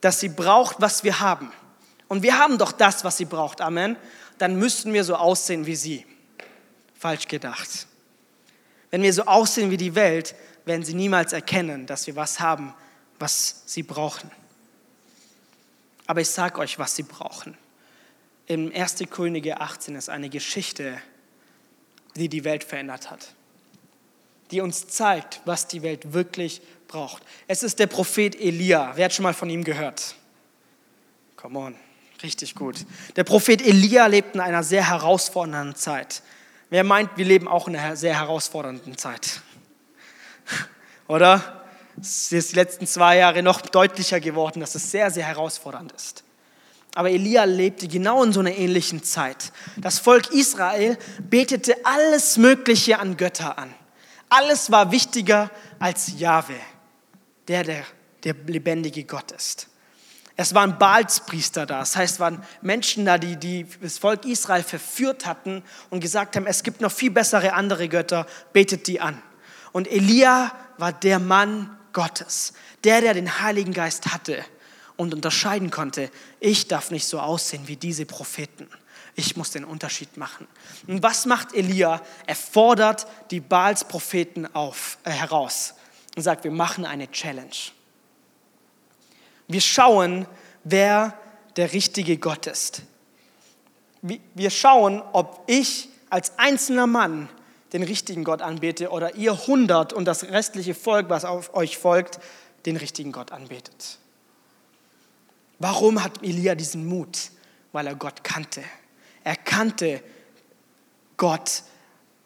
dass 0.00 0.20
sie 0.20 0.28
braucht, 0.28 0.76
was 0.80 1.02
wir 1.02 1.18
haben. 1.18 1.50
Und 2.06 2.22
wir 2.22 2.38
haben 2.38 2.58
doch 2.58 2.70
das, 2.70 3.02
was 3.02 3.16
sie 3.16 3.24
braucht. 3.24 3.60
Amen. 3.60 3.96
Dann 4.38 4.56
müssten 4.56 4.92
wir 4.92 5.02
so 5.02 5.16
aussehen 5.16 5.66
wie 5.66 5.74
sie. 5.74 6.06
Falsch 6.94 7.26
gedacht. 7.26 7.88
Wenn 8.90 9.02
wir 9.02 9.12
so 9.12 9.24
aussehen 9.24 9.72
wie 9.72 9.76
die 9.76 9.96
Welt, 9.96 10.36
werden 10.66 10.84
sie 10.84 10.94
niemals 10.94 11.32
erkennen, 11.32 11.86
dass 11.86 12.06
wir 12.06 12.14
was 12.14 12.38
haben, 12.38 12.74
was 13.18 13.62
sie 13.66 13.82
brauchen. 13.82 14.30
Aber 16.06 16.20
ich 16.20 16.30
sage 16.30 16.60
euch, 16.60 16.78
was 16.78 16.94
sie 16.94 17.02
brauchen. 17.02 17.56
Im 18.46 18.72
1. 18.74 18.96
Könige 19.10 19.60
18 19.60 19.96
ist 19.96 20.08
eine 20.10 20.28
Geschichte, 20.28 21.00
die 22.16 22.28
die 22.28 22.44
Welt 22.44 22.62
verändert 22.62 23.10
hat, 23.10 23.34
die 24.50 24.60
uns 24.60 24.86
zeigt, 24.86 25.40
was 25.46 25.66
die 25.66 25.82
Welt 25.82 26.12
wirklich 26.12 26.60
braucht. 26.86 27.22
Es 27.48 27.62
ist 27.62 27.78
der 27.78 27.86
Prophet 27.86 28.38
Elia. 28.38 28.92
Wer 28.96 29.06
hat 29.06 29.14
schon 29.14 29.22
mal 29.22 29.34
von 29.34 29.48
ihm 29.48 29.64
gehört? 29.64 30.14
Come 31.36 31.58
on, 31.58 31.74
richtig 32.22 32.54
gut. 32.54 32.76
Der 33.16 33.24
Prophet 33.24 33.62
Elia 33.62 34.06
lebt 34.06 34.34
in 34.34 34.40
einer 34.40 34.62
sehr 34.62 34.88
herausfordernden 34.88 35.74
Zeit. 35.74 36.22
Wer 36.68 36.84
meint, 36.84 37.16
wir 37.16 37.24
leben 37.24 37.48
auch 37.48 37.68
in 37.68 37.76
einer 37.76 37.96
sehr 37.96 38.18
herausfordernden 38.18 38.98
Zeit? 38.98 39.40
Oder? 41.08 41.62
Es 42.00 42.32
ist 42.32 42.52
die 42.52 42.56
letzten 42.56 42.86
zwei 42.86 43.18
Jahre 43.18 43.42
noch 43.42 43.60
deutlicher 43.60 44.20
geworden, 44.20 44.60
dass 44.60 44.74
es 44.74 44.90
sehr, 44.90 45.10
sehr 45.10 45.24
herausfordernd 45.24 45.92
ist. 45.92 46.23
Aber 46.94 47.10
Elia 47.10 47.44
lebte 47.44 47.88
genau 47.88 48.22
in 48.22 48.32
so 48.32 48.40
einer 48.40 48.52
ähnlichen 48.56 49.02
Zeit. 49.02 49.52
Das 49.76 49.98
Volk 49.98 50.30
Israel 50.30 50.96
betete 51.28 51.76
alles 51.84 52.36
Mögliche 52.36 52.98
an 52.98 53.16
Götter 53.16 53.58
an. 53.58 53.74
Alles 54.28 54.70
war 54.70 54.92
wichtiger 54.92 55.50
als 55.78 56.18
Jahwe, 56.18 56.54
der, 57.48 57.64
der 57.64 57.84
der 58.24 58.34
lebendige 58.46 59.04
Gott 59.04 59.32
ist. 59.32 59.68
Es 60.36 60.52
waren 60.52 60.78
Baalspriester 60.78 61.64
da, 61.64 61.78
das 61.78 61.94
heißt, 61.94 62.14
es 62.14 62.20
waren 62.20 62.42
Menschen 62.60 63.04
da, 63.04 63.18
die, 63.18 63.36
die 63.36 63.66
das 63.80 63.98
Volk 63.98 64.24
Israel 64.24 64.64
verführt 64.64 65.26
hatten 65.26 65.62
und 65.90 66.00
gesagt 66.00 66.34
haben, 66.34 66.46
es 66.46 66.64
gibt 66.64 66.80
noch 66.80 66.90
viel 66.90 67.12
bessere 67.12 67.52
andere 67.52 67.88
Götter, 67.88 68.26
betet 68.52 68.88
die 68.88 69.00
an. 69.00 69.22
Und 69.70 69.86
Elia 69.86 70.50
war 70.76 70.92
der 70.92 71.20
Mann 71.20 71.78
Gottes, 71.92 72.52
der, 72.82 73.00
der 73.00 73.14
den 73.14 73.40
Heiligen 73.40 73.72
Geist 73.72 74.12
hatte 74.12 74.44
und 74.96 75.14
unterscheiden 75.14 75.70
konnte, 75.70 76.10
ich 76.40 76.68
darf 76.68 76.90
nicht 76.90 77.06
so 77.06 77.20
aussehen 77.20 77.66
wie 77.66 77.76
diese 77.76 78.06
Propheten. 78.06 78.68
Ich 79.16 79.36
muss 79.36 79.50
den 79.50 79.64
Unterschied 79.64 80.16
machen. 80.16 80.46
Und 80.86 81.02
was 81.02 81.26
macht 81.26 81.54
Elia? 81.54 82.00
Er 82.26 82.34
fordert 82.34 83.06
die 83.30 83.40
Baals 83.40 83.84
Propheten 83.84 84.52
auf, 84.54 84.98
äh, 85.04 85.10
heraus 85.10 85.74
und 86.16 86.22
sagt, 86.22 86.44
wir 86.44 86.50
machen 86.50 86.84
eine 86.84 87.10
Challenge. 87.10 87.50
Wir 89.46 89.60
schauen, 89.60 90.26
wer 90.64 91.16
der 91.56 91.72
richtige 91.72 92.16
Gott 92.16 92.46
ist. 92.46 92.82
Wir 94.02 94.50
schauen, 94.50 95.02
ob 95.12 95.44
ich 95.46 95.88
als 96.10 96.38
einzelner 96.38 96.86
Mann 96.86 97.28
den 97.72 97.82
richtigen 97.82 98.24
Gott 98.24 98.42
anbete 98.42 98.90
oder 98.90 99.14
ihr 99.16 99.46
hundert 99.46 99.92
und 99.92 100.04
das 100.04 100.24
restliche 100.24 100.74
Volk, 100.74 101.08
was 101.08 101.24
auf 101.24 101.54
euch 101.54 101.78
folgt, 101.78 102.20
den 102.66 102.76
richtigen 102.76 103.12
Gott 103.12 103.32
anbetet. 103.32 103.98
Warum 105.58 106.02
hat 106.02 106.22
Elia 106.22 106.54
diesen 106.54 106.86
Mut? 106.86 107.30
Weil 107.72 107.86
er 107.86 107.94
Gott 107.94 108.24
kannte. 108.24 108.62
Er 109.22 109.36
kannte 109.36 110.02
Gott, 111.16 111.62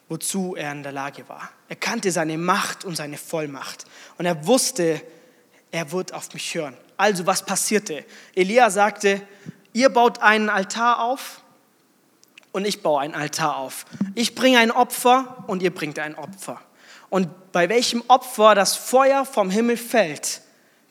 wozu 0.09 0.57
er 0.57 0.73
in 0.73 0.83
der 0.83 0.93
Lage 0.93 1.29
war. 1.29 1.51
Er 1.69 1.77
kannte 1.77 2.11
seine 2.11 2.39
Macht 2.39 2.85
und 2.85 2.97
seine 2.97 3.19
Vollmacht. 3.19 3.85
Und 4.17 4.27
er 4.27 4.47
wusste, 4.47 5.01
er 5.71 5.93
wird 5.93 6.15
auf 6.15 6.33
mich 6.33 6.55
hören. 6.55 6.77
Also 6.97 7.27
was 7.27 7.45
passierte? 7.45 8.05
Elia 8.35 8.71
sagte, 8.71 9.23
ihr 9.73 9.91
baut 9.91 10.21
einen 10.21 10.49
Altar 10.49 11.03
auf 11.03 11.43
und 12.53 12.67
ich 12.67 12.83
baue 12.83 13.01
einen 13.01 13.15
Altar 13.15 13.57
auf. 13.57 13.85
Ich 14.15 14.35
bringe 14.35 14.59
ein 14.59 14.71
Opfer 14.71 15.45
und 15.47 15.63
ihr 15.63 15.73
bringt 15.73 15.99
ein 15.99 16.17
Opfer. 16.17 16.61
Und 17.11 17.53
bei 17.53 17.69
welchem 17.69 18.03
Opfer 18.09 18.55
das 18.55 18.77
Feuer 18.77 19.25
vom 19.25 19.51
Himmel 19.51 19.77
fällt, 19.77 20.41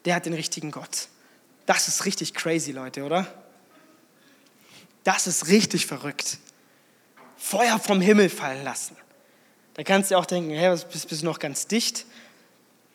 der 0.04 0.14
hat 0.14 0.26
den 0.26 0.34
richtigen 0.34 0.70
Gott. 0.70 1.08
Das 1.68 1.86
ist 1.86 2.06
richtig 2.06 2.32
crazy, 2.32 2.72
Leute, 2.72 3.04
oder? 3.04 3.26
Das 5.04 5.26
ist 5.26 5.48
richtig 5.48 5.84
verrückt. 5.84 6.38
Feuer 7.36 7.78
vom 7.78 8.00
Himmel 8.00 8.30
fallen 8.30 8.64
lassen. 8.64 8.96
Da 9.74 9.82
kannst 9.82 10.10
du 10.10 10.16
auch 10.16 10.24
denken, 10.24 10.48
hey, 10.48 10.70
bist, 10.70 11.10
bist 11.10 11.20
du 11.20 11.26
noch 11.26 11.38
ganz 11.38 11.66
dicht? 11.66 12.06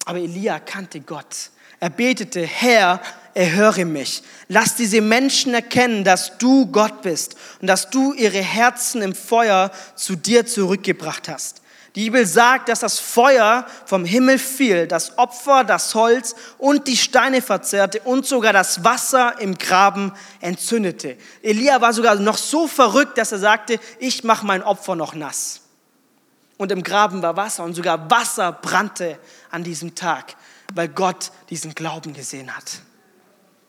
Aber 0.06 0.18
Elia 0.18 0.60
kannte 0.60 1.02
Gott. 1.02 1.52
Er 1.80 1.92
betete, 1.92 2.48
Herr, 2.48 3.00
erhöre 3.36 3.86
mich. 3.86 4.24
Lass 4.48 4.74
diese 4.74 5.02
Menschen 5.02 5.54
erkennen, 5.54 6.04
dass 6.04 6.40
du 6.40 6.66
Gott 6.66 7.04
bist 7.04 7.36
und 7.62 7.68
dass 7.68 7.92
du 7.92 8.14
ihre 8.14 8.42
Herzen 8.42 9.04
im 9.04 9.14
Feuer 9.14 9.72
zu 9.96 10.16
dir 10.16 10.48
zurückgebracht 10.48 11.30
hast. 11.30 11.62
Die 11.96 12.06
Bibel 12.06 12.26
sagt, 12.26 12.70
dass 12.70 12.80
das 12.80 12.98
Feuer 12.98 13.68
vom 13.86 14.04
Himmel 14.04 14.40
fiel, 14.40 14.88
das 14.88 15.16
Opfer, 15.20 15.64
das 15.64 15.94
Holz 15.94 16.36
und 16.58 16.88
die 16.88 16.98
Steine 16.98 17.40
verzehrte 17.42 18.00
und 18.02 18.26
sogar 18.26 18.52
das 18.52 18.84
Wasser 18.84 19.40
im 19.40 19.56
Graben 19.56 20.12
entzündete. 20.42 21.18
Elia 21.44 21.82
war 21.82 21.94
sogar 21.94 22.16
noch 22.16 22.38
so 22.38 22.68
verrückt, 22.68 23.20
dass 23.20 23.32
er 23.32 23.38
sagte, 23.38 23.80
ich 24.00 24.24
mache 24.24 24.44
mein 24.44 24.64
Opfer 24.64 24.96
noch 24.96 25.14
nass. 25.14 25.62
Und 26.58 26.72
im 26.72 26.82
Graben 26.82 27.22
war 27.22 27.38
Wasser 27.38 27.64
und 27.64 27.76
sogar 27.76 28.10
Wasser 28.10 28.52
brannte 28.52 29.20
an 29.52 29.64
diesem 29.64 29.94
Tag, 29.94 30.36
weil 30.74 30.88
Gott 30.88 31.32
diesen 31.52 31.76
Glauben 31.76 32.14
gesehen 32.14 32.56
hat. 32.56 32.80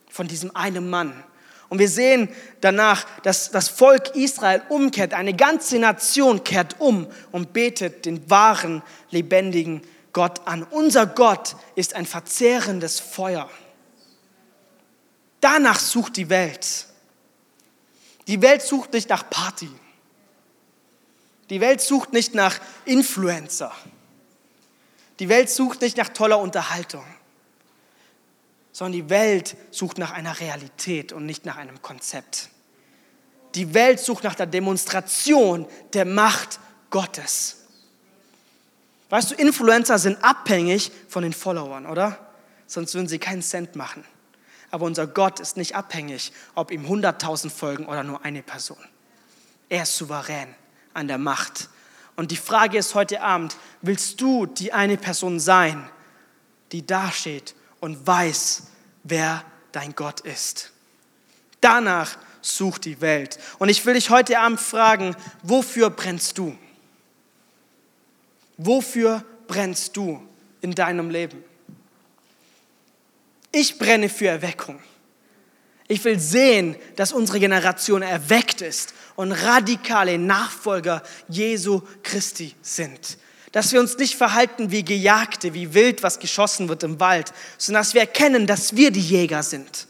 Von 0.09 0.27
diesem 0.27 0.55
einen 0.55 0.89
Mann. 0.89 1.23
Und 1.69 1.79
wir 1.79 1.89
sehen 1.89 2.29
danach, 2.61 3.05
dass 3.21 3.51
das 3.51 3.69
Volk 3.69 4.15
Israel 4.15 4.61
umkehrt, 4.69 5.13
eine 5.13 5.33
ganze 5.33 5.79
Nation 5.79 6.43
kehrt 6.43 6.79
um 6.79 7.07
und 7.31 7.53
betet 7.53 8.05
den 8.05 8.29
wahren, 8.29 8.83
lebendigen 9.09 9.81
Gott 10.13 10.47
an. 10.47 10.63
Unser 10.63 11.07
Gott 11.07 11.55
ist 11.75 11.95
ein 11.95 12.05
verzehrendes 12.05 12.99
Feuer. 12.99 13.49
Danach 15.41 15.79
sucht 15.79 16.17
die 16.17 16.29
Welt. 16.29 16.87
Die 18.27 18.41
Welt 18.41 18.61
sucht 18.61 18.93
nicht 18.93 19.09
nach 19.09 19.29
Party. 19.29 19.69
Die 21.49 21.61
Welt 21.61 21.81
sucht 21.81 22.13
nicht 22.13 22.33
nach 22.33 22.59
Influencer. 22.85 23.71
Die 25.19 25.29
Welt 25.29 25.49
sucht 25.49 25.81
nicht 25.81 25.97
nach 25.97 26.09
toller 26.09 26.39
Unterhaltung 26.39 27.05
sondern 28.75 28.91
die 28.91 29.09
Welt 29.09 29.55
sucht 29.71 29.97
nach 29.99 30.11
einer 30.11 30.37
Realität 30.41 31.13
und 31.13 31.25
nicht 31.25 31.45
nach 31.45 31.55
einem 31.55 31.81
Konzept. 31.81 32.49
Die 33.55 33.73
Welt 33.73 34.01
sucht 34.01 34.25
nach 34.25 34.35
der 34.35 34.47
Demonstration 34.47 35.65
der 35.93 36.03
Macht 36.03 36.59
Gottes. 36.89 37.67
Weißt 39.09 39.31
du, 39.31 39.35
Influencer 39.35 39.97
sind 39.97 40.21
abhängig 40.21 40.91
von 41.07 41.23
den 41.23 41.31
Followern, 41.31 41.85
oder? 41.85 42.19
Sonst 42.67 42.93
würden 42.95 43.07
sie 43.07 43.17
keinen 43.17 43.41
Cent 43.41 43.77
machen. 43.77 44.03
Aber 44.71 44.85
unser 44.85 45.07
Gott 45.07 45.39
ist 45.39 45.55
nicht 45.55 45.73
abhängig, 45.73 46.33
ob 46.53 46.69
ihm 46.69 46.85
100.000 46.85 47.51
folgen 47.51 47.85
oder 47.85 48.03
nur 48.03 48.25
eine 48.25 48.43
Person. 48.43 48.83
Er 49.69 49.83
ist 49.83 49.95
souverän 49.95 50.53
an 50.93 51.07
der 51.07 51.17
Macht. 51.17 51.69
Und 52.17 52.29
die 52.29 52.35
Frage 52.35 52.77
ist 52.77 52.93
heute 52.93 53.21
Abend, 53.21 53.55
willst 53.81 54.19
du 54.19 54.45
die 54.45 54.73
eine 54.73 54.97
Person 54.97 55.39
sein, 55.39 55.89
die 56.73 56.85
dasteht 56.85 57.55
und 57.85 58.07
weiß, 58.07 58.63
wer 59.03 59.45
dein 59.71 59.93
Gott 59.93 60.21
ist. 60.21 60.71
Danach 61.61 62.17
sucht 62.41 62.85
die 62.85 62.99
Welt. 62.99 63.37
Und 63.59 63.69
ich 63.69 63.85
will 63.85 63.93
dich 63.93 64.09
heute 64.09 64.39
Abend 64.39 64.59
fragen, 64.59 65.15
wofür 65.43 65.91
brennst 65.91 66.39
du? 66.39 66.57
Wofür 68.57 69.23
brennst 69.45 69.95
du 69.97 70.19
in 70.61 70.73
deinem 70.73 71.11
Leben? 71.11 71.43
Ich 73.51 73.77
brenne 73.77 74.09
für 74.09 74.29
Erweckung. 74.29 74.81
Ich 75.87 76.03
will 76.05 76.19
sehen, 76.19 76.75
dass 76.95 77.13
unsere 77.13 77.39
Generation 77.39 78.01
erweckt 78.01 78.61
ist 78.61 78.95
und 79.15 79.31
radikale 79.31 80.17
Nachfolger 80.17 81.03
Jesu 81.27 81.83
Christi 82.01 82.55
sind 82.63 83.19
dass 83.55 83.71
wir 83.71 83.79
uns 83.79 83.97
nicht 83.97 84.17
verhalten 84.17 84.69
wie 84.71 84.83
Gejagte, 84.83 85.53
wie 85.53 85.73
wild, 85.73 86.03
was 86.03 86.19
geschossen 86.19 86.67
wird 86.67 86.83
im 86.83 86.99
Wald, 86.99 87.31
sondern 87.57 87.83
dass 87.83 87.93
wir 87.93 88.01
erkennen, 88.01 88.47
dass 88.47 88.75
wir 88.75 88.91
die 88.91 88.99
Jäger 88.99 89.43
sind, 89.43 89.87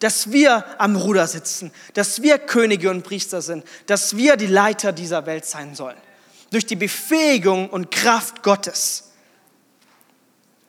dass 0.00 0.32
wir 0.32 0.64
am 0.80 0.96
Ruder 0.96 1.28
sitzen, 1.28 1.70
dass 1.94 2.20
wir 2.22 2.36
Könige 2.36 2.90
und 2.90 3.04
Priester 3.04 3.42
sind, 3.42 3.64
dass 3.86 4.16
wir 4.16 4.34
die 4.34 4.48
Leiter 4.48 4.90
dieser 4.90 5.24
Welt 5.24 5.44
sein 5.44 5.76
sollen. 5.76 5.96
Durch 6.50 6.66
die 6.66 6.74
Befähigung 6.74 7.70
und 7.70 7.92
Kraft 7.92 8.42
Gottes. 8.42 9.12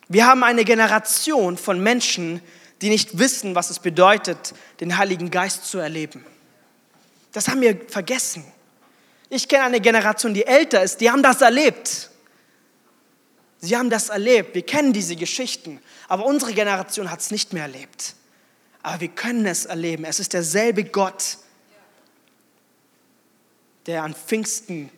Wir 0.08 0.28
haben 0.28 0.44
eine 0.44 0.64
Generation 0.64 1.58
von 1.58 1.82
Menschen, 1.82 2.40
die 2.84 2.90
nicht 2.90 3.18
wissen, 3.18 3.56
was 3.56 3.72
es 3.72 3.80
bedeutet, 3.80 4.54
den 4.80 5.00
Heiligen 5.00 5.32
Geist 5.32 5.66
zu 5.66 5.80
erleben. 5.80 6.24
Das 7.32 7.48
haben 7.48 7.62
wir 7.62 7.82
vergessen. 7.88 8.46
Ich 9.28 9.48
kenne 9.48 9.64
eine 9.64 9.82
Generation, 9.82 10.36
die 10.36 10.46
älter 10.46 10.84
ist, 10.84 11.02
die 11.02 11.10
haben 11.10 11.24
das 11.24 11.42
erlebt. 11.42 12.12
Sie 13.60 13.76
haben 13.76 13.90
das 13.90 14.10
erlebt, 14.10 14.54
wir 14.54 14.66
kennen 14.66 14.94
diese 14.94 15.16
Geschichten, 15.16 15.82
aber 16.08 16.26
unsere 16.26 16.54
Generation 16.54 17.10
hat 17.10 17.22
es 17.22 17.32
nicht 17.32 17.54
mehr 17.54 17.64
erlebt. 17.64 18.16
Aber 18.84 19.02
wir 19.02 19.10
können 19.10 19.46
es 19.46 19.66
erleben. 19.66 20.06
Es 20.06 20.20
ist 20.20 20.34
derselbe 20.34 20.84
Gott, 20.84 21.40
der 23.88 24.04
an 24.04 24.14
Pfingsten 24.14 24.92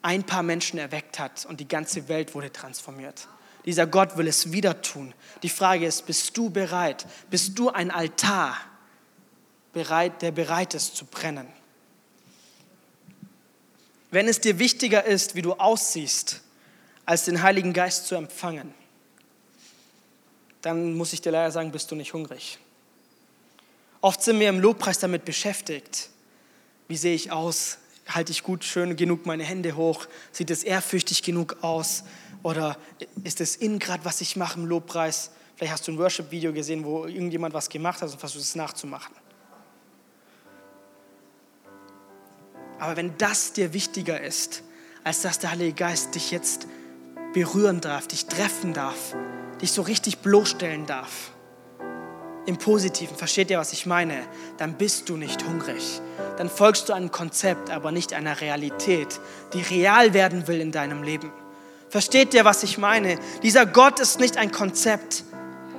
ein 0.00 0.24
paar 0.24 0.42
Menschen 0.42 0.78
erweckt 0.78 1.18
hat 1.18 1.44
und 1.46 1.60
die 1.60 1.68
ganze 1.68 2.08
Welt 2.08 2.34
wurde 2.34 2.50
transformiert. 2.50 3.28
Dieser 3.64 3.86
Gott 3.86 4.16
will 4.16 4.26
es 4.26 4.50
wieder 4.50 4.82
tun. 4.82 5.14
Die 5.42 5.48
Frage 5.48 5.86
ist, 5.86 6.06
bist 6.06 6.36
du 6.36 6.50
bereit? 6.50 7.06
Bist 7.30 7.58
du 7.58 7.70
ein 7.70 7.90
Altar, 7.90 8.56
der 9.74 10.32
bereit 10.32 10.74
ist 10.74 10.96
zu 10.96 11.04
brennen? 11.04 11.46
Wenn 14.12 14.28
es 14.28 14.40
dir 14.40 14.58
wichtiger 14.58 15.04
ist, 15.04 15.34
wie 15.34 15.42
du 15.42 15.54
aussiehst, 15.54 16.42
als 17.06 17.24
den 17.24 17.42
Heiligen 17.42 17.72
Geist 17.72 18.06
zu 18.06 18.14
empfangen, 18.14 18.72
dann 20.60 20.94
muss 20.94 21.12
ich 21.14 21.22
dir 21.22 21.32
leider 21.32 21.50
sagen, 21.50 21.72
bist 21.72 21.90
du 21.90 21.96
nicht 21.96 22.12
hungrig. 22.12 22.58
Oft 24.02 24.22
sind 24.22 24.38
wir 24.38 24.50
im 24.50 24.60
Lobpreis 24.60 24.98
damit 24.98 25.24
beschäftigt. 25.24 26.10
Wie 26.88 26.96
sehe 26.96 27.14
ich 27.14 27.32
aus? 27.32 27.78
Halte 28.06 28.32
ich 28.32 28.42
gut, 28.42 28.64
schön 28.64 28.96
genug 28.96 29.24
meine 29.24 29.44
Hände 29.44 29.76
hoch? 29.76 30.06
Sieht 30.30 30.50
es 30.50 30.62
ehrfürchtig 30.62 31.22
genug 31.22 31.56
aus? 31.62 32.04
Oder 32.42 32.76
ist 33.24 33.40
es 33.40 33.56
in 33.56 33.78
gerade, 33.78 34.04
was 34.04 34.20
ich 34.20 34.36
mache 34.36 34.58
im 34.58 34.66
Lobpreis? 34.66 35.30
Vielleicht 35.56 35.72
hast 35.72 35.88
du 35.88 35.92
ein 35.92 35.98
Worship-Video 35.98 36.52
gesehen, 36.52 36.84
wo 36.84 37.06
irgendjemand 37.06 37.54
was 37.54 37.68
gemacht 37.68 38.02
hat 38.02 38.10
und 38.10 38.20
versuchst 38.20 38.48
es 38.48 38.54
nachzumachen. 38.56 39.14
Aber 42.82 42.96
wenn 42.96 43.16
das 43.16 43.52
dir 43.52 43.74
wichtiger 43.74 44.20
ist, 44.20 44.64
als 45.04 45.22
dass 45.22 45.38
der 45.38 45.52
Heilige 45.52 45.72
Geist 45.72 46.16
dich 46.16 46.32
jetzt 46.32 46.66
berühren 47.32 47.80
darf, 47.80 48.08
dich 48.08 48.26
treffen 48.26 48.74
darf, 48.74 49.14
dich 49.60 49.70
so 49.70 49.82
richtig 49.82 50.18
bloßstellen 50.18 50.86
darf, 50.86 51.30
im 52.44 52.58
Positiven, 52.58 53.16
versteht 53.16 53.52
ihr, 53.52 53.58
was 53.58 53.72
ich 53.72 53.86
meine? 53.86 54.16
Dann 54.58 54.74
bist 54.74 55.08
du 55.08 55.16
nicht 55.16 55.44
hungrig. 55.44 56.00
Dann 56.38 56.50
folgst 56.50 56.88
du 56.88 56.92
einem 56.92 57.12
Konzept, 57.12 57.70
aber 57.70 57.92
nicht 57.92 58.14
einer 58.14 58.40
Realität, 58.40 59.20
die 59.52 59.62
real 59.62 60.12
werden 60.12 60.48
will 60.48 60.60
in 60.60 60.72
deinem 60.72 61.04
Leben. 61.04 61.30
Versteht 61.88 62.34
ihr, 62.34 62.44
was 62.44 62.64
ich 62.64 62.78
meine? 62.78 63.16
Dieser 63.44 63.64
Gott 63.64 64.00
ist 64.00 64.18
nicht 64.18 64.38
ein 64.38 64.50
Konzept, 64.50 65.22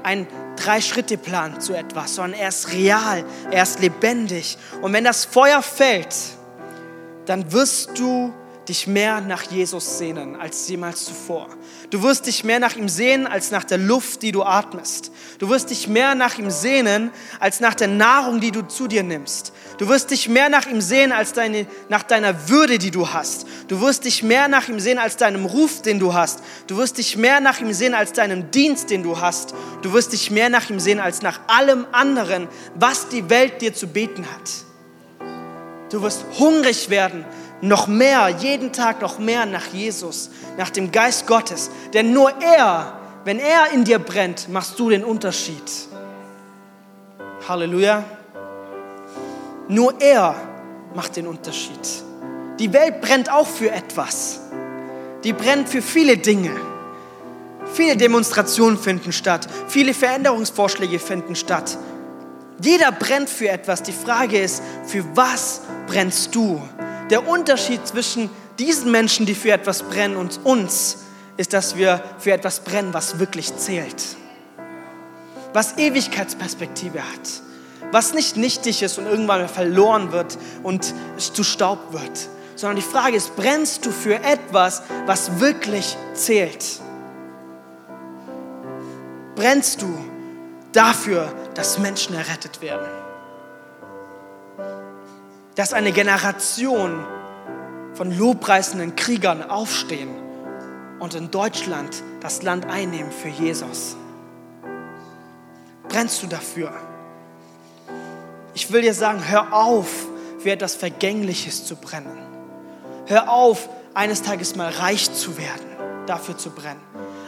ein 0.03 0.25
Drei-Schritte-Plan 0.55 1.59
zu 1.59 1.73
etwas, 1.73 2.15
sondern 2.15 2.39
er 2.39 2.47
ist 2.47 2.71
real, 2.71 3.25
er 3.51 3.63
ist 3.63 3.81
lebendig. 3.81 4.57
Und 4.81 4.93
wenn 4.93 5.03
das 5.03 5.25
Feuer 5.25 5.61
fällt, 5.61 6.15
dann 7.25 7.51
wirst 7.51 7.97
du 7.97 8.33
dich 8.67 8.87
mehr 8.87 9.19
nach 9.21 9.43
Jesus 9.43 9.97
sehnen 9.97 10.35
als 10.35 10.67
jemals 10.69 11.05
zuvor. 11.05 11.49
Du 11.89 12.01
wirst 12.01 12.27
dich 12.27 12.43
mehr 12.43 12.59
nach 12.59 12.75
ihm 12.75 12.87
sehnen 12.87 13.27
als 13.27 13.51
nach 13.51 13.63
der 13.63 13.77
Luft, 13.77 14.21
die 14.21 14.31
du 14.31 14.43
atmest. 14.43 15.11
Du 15.39 15.49
wirst 15.49 15.69
dich 15.69 15.87
mehr 15.87 16.15
nach 16.15 16.37
ihm 16.37 16.49
sehnen 16.49 17.11
als 17.39 17.59
nach 17.59 17.73
der 17.73 17.89
Nahrung, 17.89 18.39
die 18.39 18.51
du 18.51 18.61
zu 18.61 18.87
dir 18.87 19.03
nimmst. 19.03 19.53
Du 19.77 19.87
wirst 19.89 20.11
dich 20.11 20.29
mehr 20.29 20.49
nach 20.49 20.65
ihm 20.67 20.81
sehen 20.81 21.11
als 21.11 21.33
deine, 21.33 21.67
nach 21.89 22.03
deiner 22.03 22.49
Würde, 22.49 22.77
die 22.77 22.91
du 22.91 23.09
hast. 23.09 23.45
Du 23.67 23.81
wirst 23.81 24.05
dich 24.05 24.23
mehr 24.23 24.47
nach 24.47 24.69
ihm 24.69 24.79
sehen 24.79 24.97
als 24.97 25.17
deinem 25.17 25.45
Ruf, 25.45 25.81
den 25.81 25.99
du 25.99 26.13
hast. 26.13 26.39
Du 26.67 26.77
wirst 26.77 26.97
dich 26.97 27.17
mehr 27.17 27.41
nach 27.41 27.59
ihm 27.59 27.73
sehen 27.73 27.93
als 27.93 28.13
deinem 28.13 28.49
Dienst, 28.51 28.89
den 28.89 29.03
du 29.03 29.19
hast. 29.19 29.53
Du 29.81 29.93
wirst 29.93 30.13
dich 30.13 30.31
mehr 30.31 30.49
nach 30.49 30.69
ihm 30.69 30.79
sehen 30.79 30.99
als 30.99 31.21
nach 31.21 31.41
allem 31.47 31.85
anderen, 31.91 32.47
was 32.75 33.09
die 33.09 33.29
Welt 33.29 33.61
dir 33.61 33.73
zu 33.73 33.87
beten 33.87 34.25
hat. 34.25 34.72
Du 35.93 36.01
wirst 36.01 36.25
hungrig 36.39 36.89
werden 36.89 37.23
noch 37.61 37.87
mehr, 37.87 38.27
jeden 38.27 38.73
Tag 38.73 38.99
noch 38.99 39.19
mehr 39.19 39.45
nach 39.45 39.67
Jesus, 39.67 40.31
nach 40.57 40.71
dem 40.71 40.91
Geist 40.91 41.27
Gottes. 41.27 41.69
Denn 41.93 42.11
nur 42.11 42.31
er, 42.41 42.97
wenn 43.25 43.37
er 43.37 43.71
in 43.73 43.83
dir 43.83 43.99
brennt, 43.99 44.49
machst 44.49 44.77
du 44.79 44.89
den 44.89 45.03
Unterschied. 45.03 45.63
Halleluja. 47.47 48.03
Nur 49.67 49.93
er 50.01 50.35
macht 50.95 51.15
den 51.15 51.27
Unterschied. 51.27 52.03
Die 52.59 52.73
Welt 52.73 52.99
brennt 52.99 53.31
auch 53.31 53.47
für 53.47 53.69
etwas. 53.69 54.41
Die 55.23 55.31
brennt 55.31 55.69
für 55.69 55.83
viele 55.83 56.17
Dinge. 56.17 56.55
Viele 57.71 57.95
Demonstrationen 57.95 58.79
finden 58.79 59.13
statt. 59.13 59.47
Viele 59.67 59.93
Veränderungsvorschläge 59.93 60.97
finden 60.97 61.35
statt. 61.35 61.77
Jeder 62.61 62.91
brennt 62.91 63.29
für 63.29 63.49
etwas. 63.49 63.83
Die 63.83 63.93
Frage 63.93 64.39
ist, 64.39 64.61
für 64.85 65.03
was 65.15 65.61
brennst 65.87 66.35
du? 66.35 66.61
Der 67.09 67.27
Unterschied 67.27 67.85
zwischen 67.87 68.29
diesen 68.59 68.91
Menschen, 68.91 69.25
die 69.25 69.35
für 69.35 69.51
etwas 69.51 69.83
brennen, 69.83 70.15
und 70.15 70.39
uns, 70.43 70.97
ist, 71.37 71.53
dass 71.53 71.75
wir 71.75 72.03
für 72.19 72.31
etwas 72.31 72.59
brennen, 72.59 72.93
was 72.93 73.19
wirklich 73.19 73.55
zählt. 73.57 74.03
Was 75.53 75.77
Ewigkeitsperspektive 75.77 76.99
hat. 76.99 77.41
Was 77.91 78.13
nicht 78.13 78.37
nichtig 78.37 78.81
ist 78.81 78.97
und 78.97 79.05
irgendwann 79.05 79.47
verloren 79.47 80.11
wird 80.11 80.37
und 80.63 80.93
zu 81.17 81.43
Staub 81.43 81.91
wird. 81.91 82.29
Sondern 82.55 82.77
die 82.77 82.81
Frage 82.81 83.17
ist, 83.17 83.35
brennst 83.35 83.85
du 83.85 83.91
für 83.91 84.15
etwas, 84.15 84.83
was 85.05 85.39
wirklich 85.39 85.97
zählt? 86.13 86.63
Brennst 89.35 89.81
du 89.81 90.12
dafür, 90.73 91.31
dass 91.55 91.79
Menschen 91.79 92.15
errettet 92.15 92.61
werden? 92.61 92.87
dass 95.55 95.73
eine 95.73 95.91
Generation 95.91 97.05
von 97.93 98.17
lobpreisenden 98.17 98.95
Kriegern 98.95 99.49
aufstehen 99.49 100.09
und 100.99 101.13
in 101.13 101.29
Deutschland 101.29 102.03
das 102.21 102.41
Land 102.41 102.65
einnehmen 102.65 103.11
für 103.11 103.27
Jesus. 103.27 103.95
Brennst 105.87 106.23
du 106.23 106.27
dafür? 106.27 106.73
Ich 108.55 108.71
will 108.71 108.81
dir 108.81 108.93
sagen, 108.93 109.27
hör 109.27 109.53
auf, 109.53 109.87
für 110.39 110.51
etwas 110.51 110.75
Vergängliches 110.75 111.65
zu 111.65 111.75
brennen. 111.75 112.17
Hör 113.05 113.29
auf, 113.29 113.69
eines 113.93 114.23
Tages 114.23 114.55
mal 114.55 114.71
reich 114.71 115.13
zu 115.13 115.37
werden, 115.37 115.65
dafür 116.07 116.37
zu 116.37 116.49
brennen. 116.49 116.81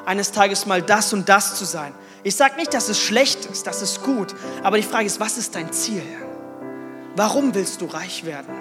Eines 0.05 0.31
Tages 0.31 0.65
mal 0.65 0.81
das 0.81 1.13
und 1.13 1.29
das 1.29 1.55
zu 1.55 1.65
sein. 1.65 1.93
Ich 2.25 2.35
sage 2.35 2.55
nicht, 2.55 2.73
dass 2.73 2.89
es 2.89 2.99
schlecht 2.99 3.45
ist, 3.45 3.67
das 3.67 3.83
ist 3.83 4.01
gut, 4.01 4.33
aber 4.63 4.77
die 4.77 4.83
Frage 4.83 5.05
ist, 5.05 5.19
was 5.19 5.38
ist 5.38 5.53
dein 5.53 5.71
Ziel? 5.71 6.01
Warum 7.15 7.53
willst 7.53 7.81
du 7.81 7.85
reich 7.85 8.25
werden? 8.25 8.51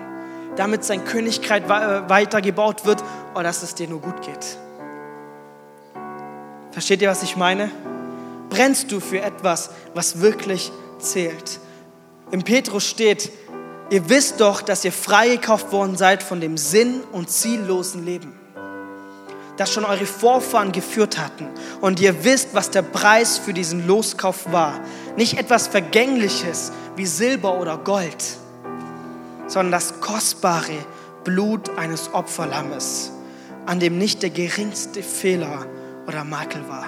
Damit 0.56 0.84
sein 0.84 1.06
Königreich 1.06 1.62
äh, 1.62 2.06
weitergebaut 2.10 2.84
wird 2.84 3.02
oder 3.32 3.44
dass 3.44 3.62
es 3.62 3.74
dir 3.74 3.88
nur 3.88 4.02
gut 4.02 4.20
geht. 4.20 4.58
Versteht 6.72 7.00
ihr, 7.00 7.08
was 7.08 7.22
ich 7.22 7.36
meine? 7.36 7.70
Brennst 8.50 8.92
du 8.92 9.00
für 9.00 9.22
etwas, 9.22 9.70
was 9.94 10.20
wirklich 10.20 10.70
zählt? 10.98 11.58
Im 12.32 12.42
Petrus 12.42 12.84
steht, 12.84 13.32
ihr 13.88 14.10
wisst 14.10 14.42
doch, 14.42 14.60
dass 14.60 14.84
ihr 14.84 14.92
freigekauft 14.92 15.72
worden 15.72 15.96
seid 15.96 16.22
von 16.22 16.38
dem 16.38 16.58
sinn- 16.58 17.02
und 17.12 17.30
ziellosen 17.30 18.04
Leben, 18.04 18.38
das 19.56 19.72
schon 19.72 19.84
eure 19.84 20.06
Vorfahren 20.06 20.72
geführt 20.72 21.18
hatten. 21.18 21.48
Und 21.80 22.00
ihr 22.00 22.24
wisst, 22.24 22.54
was 22.54 22.70
der 22.70 22.82
Preis 22.82 23.38
für 23.38 23.52
diesen 23.52 23.86
Loskauf 23.86 24.52
war. 24.52 24.80
Nicht 25.16 25.38
etwas 25.38 25.68
Vergängliches 25.68 26.72
wie 26.96 27.06
Silber 27.06 27.60
oder 27.60 27.78
Gold 27.78 28.22
sondern 29.46 29.72
das 29.72 30.00
kostbare 30.00 30.84
Blut 31.22 31.70
eines 31.78 32.12
Opferlammes, 32.12 33.12
an 33.66 33.80
dem 33.80 33.98
nicht 33.98 34.22
der 34.22 34.30
geringste 34.30 35.02
Fehler 35.02 35.66
oder 36.06 36.24
Makel 36.24 36.66
war. 36.68 36.86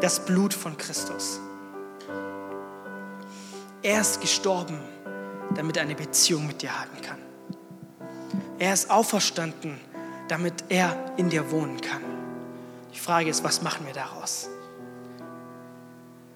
Das 0.00 0.24
Blut 0.24 0.54
von 0.54 0.76
Christus. 0.76 1.40
Er 3.82 4.00
ist 4.00 4.20
gestorben, 4.20 4.78
damit 5.54 5.76
er 5.76 5.82
eine 5.82 5.94
Beziehung 5.94 6.46
mit 6.46 6.62
dir 6.62 6.78
haben 6.78 7.00
kann. 7.02 7.18
Er 8.58 8.74
ist 8.74 8.90
auferstanden, 8.90 9.78
damit 10.28 10.64
er 10.68 10.94
in 11.16 11.30
dir 11.30 11.50
wohnen 11.50 11.80
kann. 11.80 12.02
Die 12.94 12.98
Frage 12.98 13.30
ist, 13.30 13.44
was 13.44 13.62
machen 13.62 13.86
wir 13.86 13.94
daraus? 13.94 14.48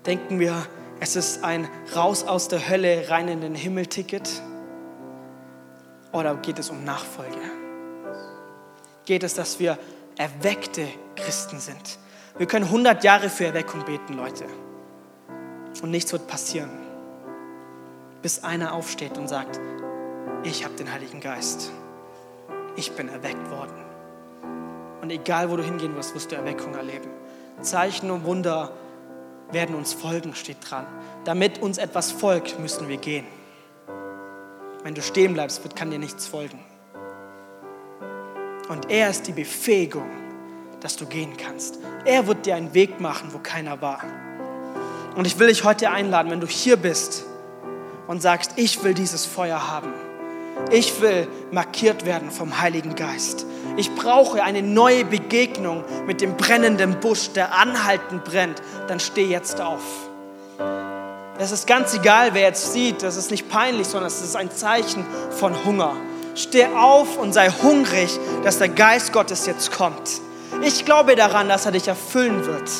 Denken 0.06 0.40
wir, 0.40 0.66
es 1.00 1.16
ist 1.16 1.44
ein 1.44 1.68
Raus 1.94 2.24
aus 2.24 2.48
der 2.48 2.68
Hölle, 2.68 3.08
rein 3.08 3.28
in 3.28 3.40
den 3.40 3.54
Himmel-Ticket? 3.54 4.42
Oder 6.12 6.36
geht 6.36 6.58
es 6.58 6.70
um 6.70 6.84
Nachfolge? 6.84 7.38
Geht 9.04 9.22
es, 9.22 9.34
dass 9.34 9.58
wir 9.58 9.78
erweckte 10.16 10.86
Christen 11.16 11.58
sind? 11.58 11.98
Wir 12.38 12.46
können 12.46 12.66
100 12.66 13.02
Jahre 13.04 13.28
für 13.28 13.46
Erweckung 13.46 13.84
beten, 13.84 14.14
Leute. 14.14 14.46
Und 15.82 15.90
nichts 15.90 16.12
wird 16.12 16.28
passieren, 16.28 16.70
bis 18.22 18.44
einer 18.44 18.72
aufsteht 18.72 19.18
und 19.18 19.28
sagt, 19.28 19.60
ich 20.44 20.64
habe 20.64 20.74
den 20.74 20.92
Heiligen 20.92 21.20
Geist. 21.20 21.72
Ich 22.76 22.92
bin 22.92 23.08
erweckt 23.08 23.50
worden. 23.50 23.81
Und 25.02 25.10
egal, 25.10 25.50
wo 25.50 25.56
du 25.56 25.64
hingehen 25.64 25.96
wirst, 25.96 26.14
wirst 26.14 26.30
du 26.30 26.36
Erweckung 26.36 26.74
erleben. 26.74 27.10
Zeichen 27.60 28.10
und 28.12 28.24
Wunder 28.24 28.70
werden 29.50 29.74
uns 29.74 29.92
folgen, 29.92 30.34
steht 30.34 30.58
dran. 30.70 30.86
Damit 31.24 31.60
uns 31.60 31.76
etwas 31.76 32.12
folgt, 32.12 32.58
müssen 32.60 32.88
wir 32.88 32.96
gehen. 32.96 33.26
Wenn 34.84 34.94
du 34.94 35.02
stehen 35.02 35.34
bleibst, 35.34 35.60
kann 35.74 35.90
dir 35.90 35.98
nichts 35.98 36.28
folgen. 36.28 36.60
Und 38.68 38.90
er 38.90 39.10
ist 39.10 39.26
die 39.26 39.32
Befähigung, 39.32 40.08
dass 40.80 40.96
du 40.96 41.06
gehen 41.06 41.36
kannst. 41.36 41.80
Er 42.04 42.28
wird 42.28 42.46
dir 42.46 42.54
einen 42.54 42.72
Weg 42.72 43.00
machen, 43.00 43.30
wo 43.32 43.38
keiner 43.38 43.82
war. 43.82 44.02
Und 45.16 45.26
ich 45.26 45.36
will 45.38 45.48
dich 45.48 45.64
heute 45.64 45.90
einladen, 45.90 46.30
wenn 46.30 46.40
du 46.40 46.46
hier 46.46 46.76
bist 46.76 47.24
und 48.06 48.22
sagst, 48.22 48.52
ich 48.54 48.82
will 48.84 48.94
dieses 48.94 49.26
Feuer 49.26 49.68
haben. 49.68 49.92
Ich 50.70 51.00
will 51.00 51.28
markiert 51.50 52.06
werden 52.06 52.30
vom 52.30 52.60
Heiligen 52.60 52.94
Geist. 52.94 53.46
Ich 53.76 53.94
brauche 53.94 54.42
eine 54.42 54.62
neue 54.62 55.04
Begegnung 55.04 55.84
mit 56.06 56.20
dem 56.20 56.36
brennenden 56.36 57.00
Busch, 57.00 57.30
der 57.30 57.54
anhaltend 57.54 58.24
brennt. 58.24 58.62
Dann 58.88 59.00
steh 59.00 59.24
jetzt 59.24 59.60
auf. 59.60 59.82
Es 61.38 61.50
ist 61.50 61.66
ganz 61.66 61.94
egal, 61.94 62.34
wer 62.34 62.42
jetzt 62.42 62.72
sieht, 62.72 63.02
das 63.02 63.16
ist 63.16 63.30
nicht 63.30 63.48
peinlich, 63.48 63.86
sondern 63.86 64.08
es 64.08 64.22
ist 64.22 64.36
ein 64.36 64.50
Zeichen 64.50 65.04
von 65.30 65.64
Hunger. 65.64 65.96
Steh 66.34 66.66
auf 66.66 67.16
und 67.18 67.32
sei 67.32 67.50
hungrig, 67.50 68.18
dass 68.44 68.58
der 68.58 68.68
Geist 68.68 69.12
Gottes 69.12 69.46
jetzt 69.46 69.72
kommt. 69.72 70.20
Ich 70.62 70.84
glaube 70.84 71.16
daran, 71.16 71.48
dass 71.48 71.66
er 71.66 71.72
dich 71.72 71.88
erfüllen 71.88 72.46
wird, 72.46 72.70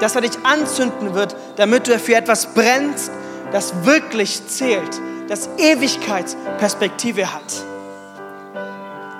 dass 0.00 0.14
er 0.14 0.22
dich 0.22 0.32
anzünden 0.42 1.14
wird, 1.14 1.36
damit 1.56 1.86
du 1.86 1.98
für 1.98 2.16
etwas 2.16 2.46
brennst, 2.54 3.12
das 3.52 3.84
wirklich 3.84 4.46
zählt, 4.48 5.00
das 5.28 5.48
Ewigkeitsperspektive 5.58 7.32
hat. 7.32 7.64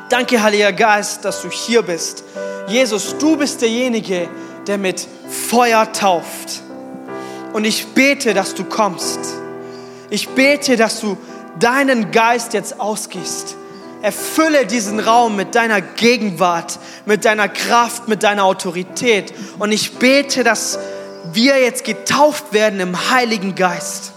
Danke, 0.09 0.43
Heiliger 0.43 0.73
Geist, 0.73 1.25
dass 1.25 1.43
du 1.43 1.51
hier 1.51 1.83
bist. 1.83 2.25
Jesus, 2.69 3.17
du 3.19 3.37
bist 3.37 3.63
derjenige, 3.63 4.29
der 4.67 4.79
mit 4.79 5.07
Feuer 5.49 5.91
tauft. 5.93 6.63
Und 7.53 7.65
ich 7.65 7.87
bete, 7.89 8.35
dass 8.35 8.55
du 8.55 8.65
kommst. 8.65 9.19
Ich 10.11 10.29
bete, 10.29 10.77
dass 10.77 11.01
du 11.01 11.17
deinen 11.59 12.11
Geist 12.11 12.55
jetzt 12.55 12.81
ausgießt. 12.81 13.57
Erfülle 14.03 14.67
diesen 14.67 15.01
Raum 15.01 15.37
mit 15.37 15.55
deiner 15.55 15.81
Gegenwart, 15.81 16.79
mit 17.07 17.25
deiner 17.25 17.49
Kraft, 17.49 18.09
mit 18.09 18.23
deiner 18.23 18.45
Autorität. 18.45 19.33
Und 19.59 19.73
ich 19.73 19.93
bete, 19.95 20.45
dass 20.45 20.79
wir 21.33 21.61
jetzt 21.61 21.85
getauft 21.85 22.53
werden 22.53 22.81
im 22.81 23.11
Heiligen 23.11 23.55
Geist. 23.55 24.12